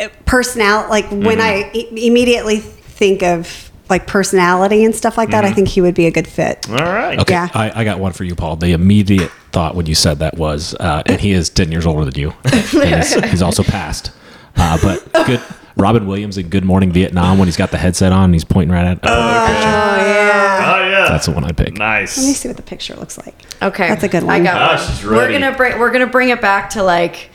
[0.00, 0.88] uh, personality.
[0.90, 1.40] Like when Mm-hmm.
[1.40, 5.52] I i- immediately think of like personality and stuff like that, Mm-hmm.
[5.52, 6.68] I think he would be a good fit.
[6.68, 7.18] All right.
[7.20, 7.48] Okay, Yeah.
[7.54, 8.56] I, I got one for you, Paul.
[8.56, 12.04] The immediate thought when you said that was, uh, and he is ten years older
[12.04, 12.32] than you.
[12.50, 14.10] He's, he's also passed,
[14.56, 15.40] uh, but good.
[15.78, 18.74] Robin Williams in Good Morning Vietnam when he's got the headset on and he's pointing
[18.74, 18.98] right at.
[19.02, 20.74] Oh yeah.
[20.74, 21.08] Oh, yeah.
[21.08, 21.76] That's the one I picked.
[21.78, 22.16] nice.
[22.16, 23.34] Let me see what the picture looks like.
[23.62, 24.30] Okay, That's a good one.
[24.30, 24.44] I one.
[24.44, 24.86] got Ah, one.
[24.96, 25.34] she's We're ready.
[25.34, 27.30] gonna bring we're gonna bring it back to like.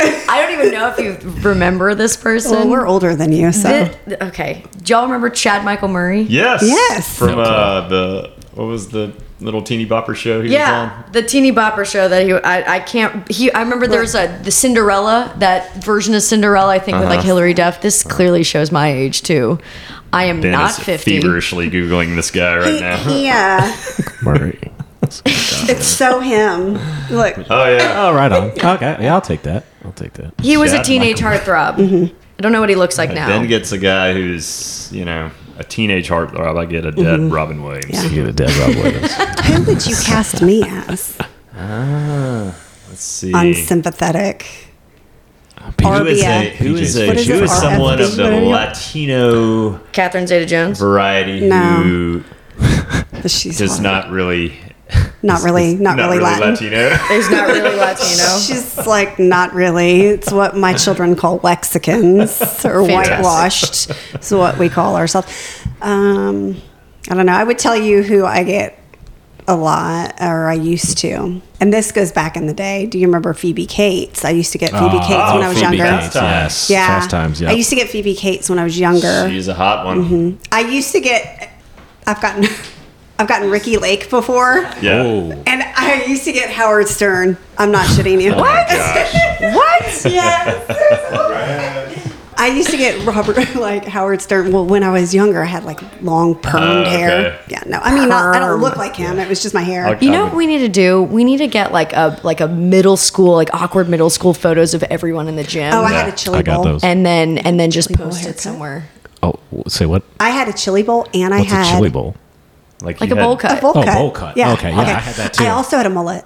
[0.00, 2.52] I don't even know if you remember this person.
[2.52, 6.22] Well, we're older than you, so Thi- okay, do y'all remember Chad Michael Murray?
[6.22, 6.62] Yes.
[6.64, 7.18] Yes.
[7.18, 11.12] From uh, the, what was the little teeny bopper show he was Yeah, on?
[11.12, 14.26] the teeny bopper show that he I, I can't he I remember there was a
[14.42, 17.26] the Cinderella that version of Cinderella I think with like Uh-huh.
[17.28, 17.80] Hilary Duff.
[17.80, 19.60] This clearly shows my age too.
[20.12, 21.20] I am Ben not is fifty.
[21.20, 23.16] feverishly Googling this guy right now.
[23.16, 23.76] yeah,
[24.22, 24.58] Murray.
[25.76, 26.74] it's so him.
[27.10, 27.94] Look, Oh, yeah.
[28.08, 28.50] Oh, right on.
[28.50, 29.64] Okay, yeah, I'll take that.
[29.84, 30.34] I'll take that.
[30.40, 31.76] He was a Chad teenage heartthrob.
[31.76, 32.14] Mm-hmm.
[32.38, 33.26] I don't know what he looks like now.
[33.28, 36.56] Then gets a guy who's, you know, a teenage heartthrob.
[36.58, 37.30] I get a dead Mm-hmm.
[37.34, 37.86] Robin Williams.
[37.90, 38.02] Yeah.
[38.04, 39.12] You get a dead Rob Williams.
[39.46, 41.16] who would you cast me as?
[41.56, 42.54] Ah.
[42.88, 43.32] Let's see.
[43.34, 44.46] Unsympathetic.
[45.82, 46.24] Who is RBF.
[46.24, 48.48] a, who is, a, What is who it, is someone of the What are you-
[48.48, 50.78] Latino Catherine Zeta-Jones.
[50.78, 51.82] variety No.
[51.82, 52.24] who
[53.20, 53.82] But she's is hot.
[53.82, 54.58] not really
[55.22, 56.50] not really, not, really, Latin.
[56.50, 56.96] Latino?
[57.08, 58.38] He's not really Latino.
[58.38, 60.02] She's like not really.
[60.02, 63.90] It's what my children call Lexicans or whitewashed.
[64.14, 65.64] It's what we call ourselves.
[65.80, 66.60] Um,
[67.10, 67.32] I don't know.
[67.32, 68.78] I would tell you who I get
[69.46, 71.40] a lot, or I used to.
[71.60, 72.84] And this goes back in the day.
[72.86, 74.24] Do you remember Phoebe Cates?
[74.24, 76.00] I used to get Phoebe Oh, Cates when I was Phoebe younger.
[76.02, 76.14] Cates.
[76.14, 76.70] Yes.
[76.70, 77.40] Yeah, Fast times.
[77.40, 77.48] Yeah.
[77.48, 79.28] I used to get Phoebe Cates when I was younger.
[79.30, 80.04] She's a hot one.
[80.04, 80.42] Mm-hmm.
[80.52, 81.50] I used to get.
[82.06, 82.44] I've gotten.
[83.18, 84.60] I've gotten Ricki Lake before.
[84.80, 85.02] Yeah.
[85.02, 85.42] Oh.
[85.46, 87.36] And I used to get Howard Stern.
[87.58, 88.32] I'm not shitting you.
[88.36, 89.54] Oh gosh.
[89.54, 90.12] What?
[90.12, 90.64] Yes.
[92.40, 94.52] I used to get Robert like Howard Stern.
[94.52, 97.40] Well, when I was younger, I had like long permed Oh, hair.
[97.48, 99.18] Yeah, no, I mean, not, I don't look like him.
[99.18, 99.88] It was just my hair.
[99.88, 100.06] Okay.
[100.06, 101.02] You know what we need to do?
[101.02, 104.72] We need to get like a like a middle school, like awkward middle school photos
[104.74, 105.72] of everyone in the gym.
[105.74, 106.64] Oh, I Yeah, had a chili I got bowl.
[106.64, 106.84] those.
[106.84, 108.88] and then and then just Chili post it somewhere.
[109.20, 109.34] Oh,
[109.66, 110.04] say what?
[110.20, 112.14] I had a chili bowl, and I What's had a chili bowl?
[112.80, 113.58] Like, Like you a bowl had- cut.
[113.58, 113.94] A bowl Oh, cut.
[113.98, 114.30] bowl cut.
[114.38, 115.44] Okay, yeah, I had that too.
[115.44, 116.24] I also had a mullet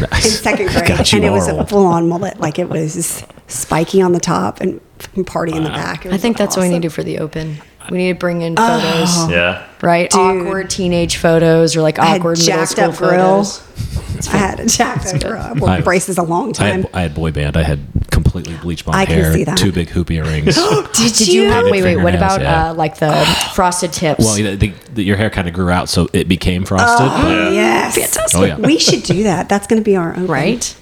[0.00, 2.40] in second grade, Got you, and it was a full-on mullet.
[2.40, 6.06] Like it was spiky on the top and fucking party in the back.
[6.06, 6.72] I think that's what we awesome.
[6.74, 7.58] need to do for the open.
[7.90, 8.80] We need to bring in oh.
[8.80, 9.66] photos, Yeah.
[9.82, 10.08] right?
[10.08, 10.20] Dude.
[10.20, 13.44] Awkward teenage photos or like I had awkward middle jacked school up grill.
[13.44, 14.28] photos.
[14.32, 15.36] I had a jacked up grill.
[15.36, 16.82] I wore I- braces a long I time.
[16.82, 17.56] had, I had boy band.
[17.56, 17.80] I had
[18.22, 19.56] completely bleached blonde I can hair, see that.
[19.58, 20.54] two big hoop earrings.
[20.56, 21.96] Did, Did you have Painted wait wait?
[21.96, 22.70] What fingernails, about yeah.
[22.70, 23.12] uh, like the
[23.54, 24.20] frosted tips?
[24.24, 27.06] well, the, the, the, your hair kind of grew out, so it became frosted.
[27.08, 27.50] but- Yeah.
[27.52, 27.94] Yes.
[27.96, 28.40] Fantastic.
[28.40, 28.56] Oh yeah.
[28.58, 29.48] We should do that.
[29.48, 30.26] That's going to be our own.
[30.26, 30.76] right?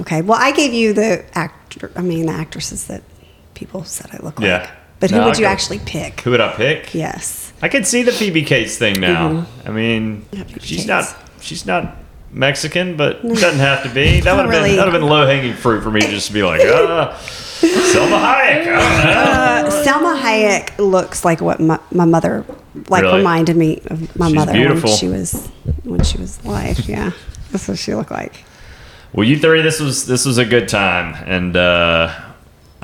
[0.00, 0.22] Okay.
[0.22, 1.90] Well, I gave you the actor.
[1.96, 3.02] I mean, the actresses that
[3.54, 4.46] people said I look like.
[4.48, 4.70] Yeah.
[5.00, 6.20] But who No, would I you go- actually pick?
[6.20, 6.94] Who would I pick?
[6.94, 7.52] Yes.
[7.62, 9.46] I can see the Phoebe Cates thing now.
[9.64, 10.86] I mean, Phoebe she's Cates.
[10.88, 11.96] not she's not
[12.34, 14.20] Mexican, but it doesn't have to be.
[14.20, 14.70] That would have really.
[14.70, 17.16] been that would have been low hanging fruit for me just to be like, ah,
[17.60, 18.64] Salma Hayek.
[18.64, 19.86] Don't.
[19.86, 22.44] Salma Hayek looks like what my, my mother
[22.88, 23.18] like Really?
[23.18, 24.90] reminded me of my She's mother beautiful.
[24.90, 25.46] when she was
[25.84, 26.78] when she was alive.
[26.88, 27.12] Yeah.
[27.52, 28.44] That's what she looked like.
[29.12, 32.12] Well, you three, this was this was a good time, and uh,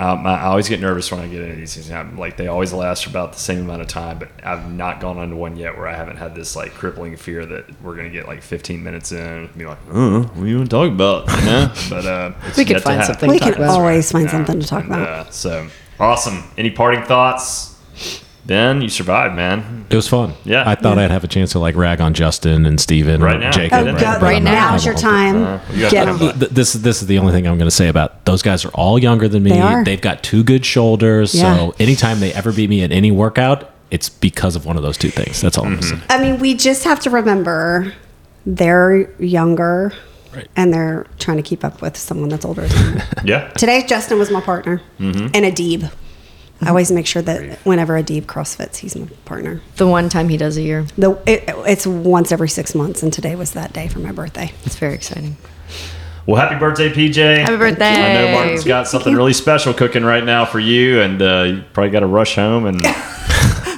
[0.01, 1.91] Um, I I always get nervous when I get into these things.
[1.91, 4.99] I'm, like they always last for about the same amount of time, but I've not
[5.01, 7.97] gone on to one yet where I haven't had this like crippling fear that we're
[7.97, 10.75] gonna get like 15 minutes in and be like, oh, what are you want to
[10.77, 11.29] talk about?
[11.41, 11.73] You know?
[11.91, 13.79] but uh, it's We could yet find something we to talk can about.
[13.79, 15.09] always find Yeah, something to talk and, about.
[15.27, 16.45] Uh, so awesome.
[16.57, 17.77] Any parting thoughts?
[18.47, 19.87] Ben, you survived, man.
[19.91, 20.33] It was fun.
[20.45, 20.65] Yeah.
[20.67, 23.51] I thought I'd have a chance to like rag on Justin and Steven Right now.
[23.51, 23.87] Jacob.
[23.87, 24.75] Oh, Right Right now.
[24.75, 25.45] is your time.
[25.45, 26.39] Uh, you Get put 'em.
[26.39, 28.65] them This is this is the only thing I'm going to say about those guys
[28.65, 29.51] are all younger than me.
[29.51, 29.85] They are.
[29.85, 31.35] They've got two good shoulders.
[31.35, 31.55] Yeah.
[31.55, 34.97] So anytime they ever beat me at any workout, it's because of one of those
[34.97, 35.41] two things.
[35.41, 35.83] That's all I'm Mm-hmm.
[35.89, 36.03] saying.
[36.09, 37.93] I mean, we just have to remember
[38.47, 39.93] they're younger
[40.35, 40.47] Right.
[40.57, 43.03] and they're trying to keep up with someone that's older than them.
[43.25, 43.49] Yeah.
[43.51, 45.27] Today, Justin was my partner Mm-hmm.
[45.35, 45.91] and Adib.
[46.63, 49.61] I always make sure that whenever Adib CrossFits, he's my partner.
[49.77, 50.87] The one time he does a year.
[50.99, 54.53] The, it, it's once every six months, and today was that day for my birthday.
[54.65, 55.37] It's very exciting.
[56.27, 57.39] Well, happy birthday, PJ.
[57.39, 57.87] Happy birthday.
[57.87, 61.65] I know Martin's got something really special cooking right now for you, and uh, you
[61.73, 62.67] probably got to rush home.
[62.67, 62.83] And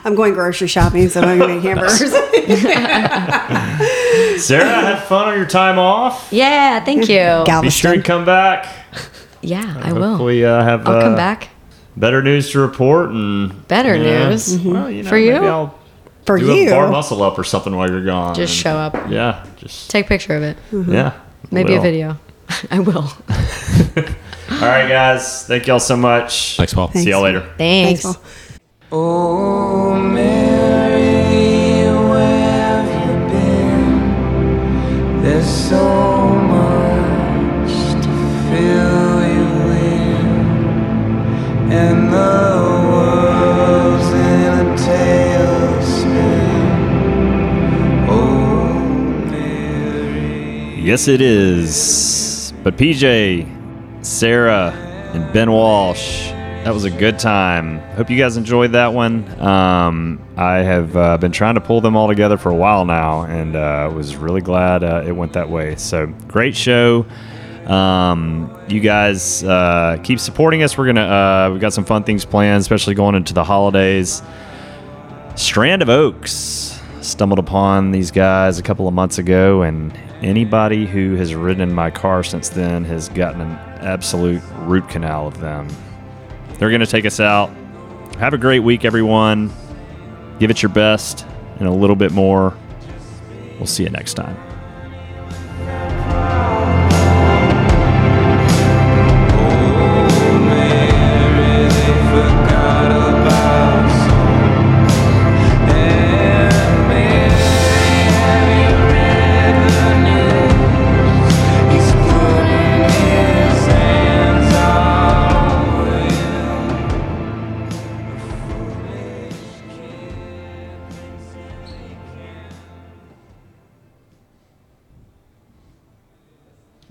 [0.05, 2.13] I'm going grocery shopping, so I'm going to make hamburgers.
[4.45, 6.29] Sara, have fun on your time off.
[6.33, 7.07] Yeah, thank you.
[7.07, 7.93] Be sure Galveston.
[7.95, 8.67] and come back.
[9.45, 10.11] Yeah, I will.
[10.11, 11.49] Hopefully, uh, have I'll uh, come back.
[11.97, 14.29] Better news to report and Better yeah.
[14.31, 14.57] news.
[14.57, 14.73] Mm-hmm.
[14.73, 15.33] Well, you know, For you?
[15.33, 15.79] maybe I'll
[16.27, 16.69] For do you.
[16.69, 18.35] a bar muscle up or something while you're gone.
[18.35, 18.95] Just and- show up.
[19.11, 20.57] Yeah, just Take a picture of it.
[20.71, 20.93] Mm-hmm.
[20.93, 21.13] yeah.
[21.51, 22.17] Maybe a video.
[22.71, 22.97] I will.
[24.53, 25.47] All right, guys.
[25.47, 26.57] Thank y'all so much.
[26.57, 26.91] Thanks, Paul.
[26.93, 27.41] See y'all later.
[27.59, 28.03] Thanks.
[28.03, 28.25] Thanks, Paul.
[28.95, 35.23] Oh, Mary, where have you been?
[35.23, 35.92] There's so
[50.93, 52.53] Yes, it is.
[52.63, 54.73] But PJ, Sara,
[55.15, 56.29] and Ben Walsh,
[56.65, 57.79] that was a good time.
[57.97, 59.27] Hope you guys enjoyed that one.
[59.41, 63.23] Um, I have uh, been trying to pull them all together for a while now,
[63.23, 65.77] and uh, was really glad uh, it went that way.
[65.77, 67.07] So great show.
[67.65, 70.77] Um, you guys uh, keep supporting us.
[70.77, 74.23] We're gonna uh, we got some fun things planned, especially going into the holidays.
[75.37, 81.15] Strand of Oaks stumbled upon these guys a couple of months ago, and anybody who
[81.17, 85.69] has ridden in my car since then has gotten an absolute root canal of them.
[86.59, 87.51] They're going to take us out.
[88.19, 89.53] Have a great week, everyone.
[90.39, 91.27] Give it your best
[91.59, 92.57] and a little bit more.
[93.59, 94.52] We'll see you next time.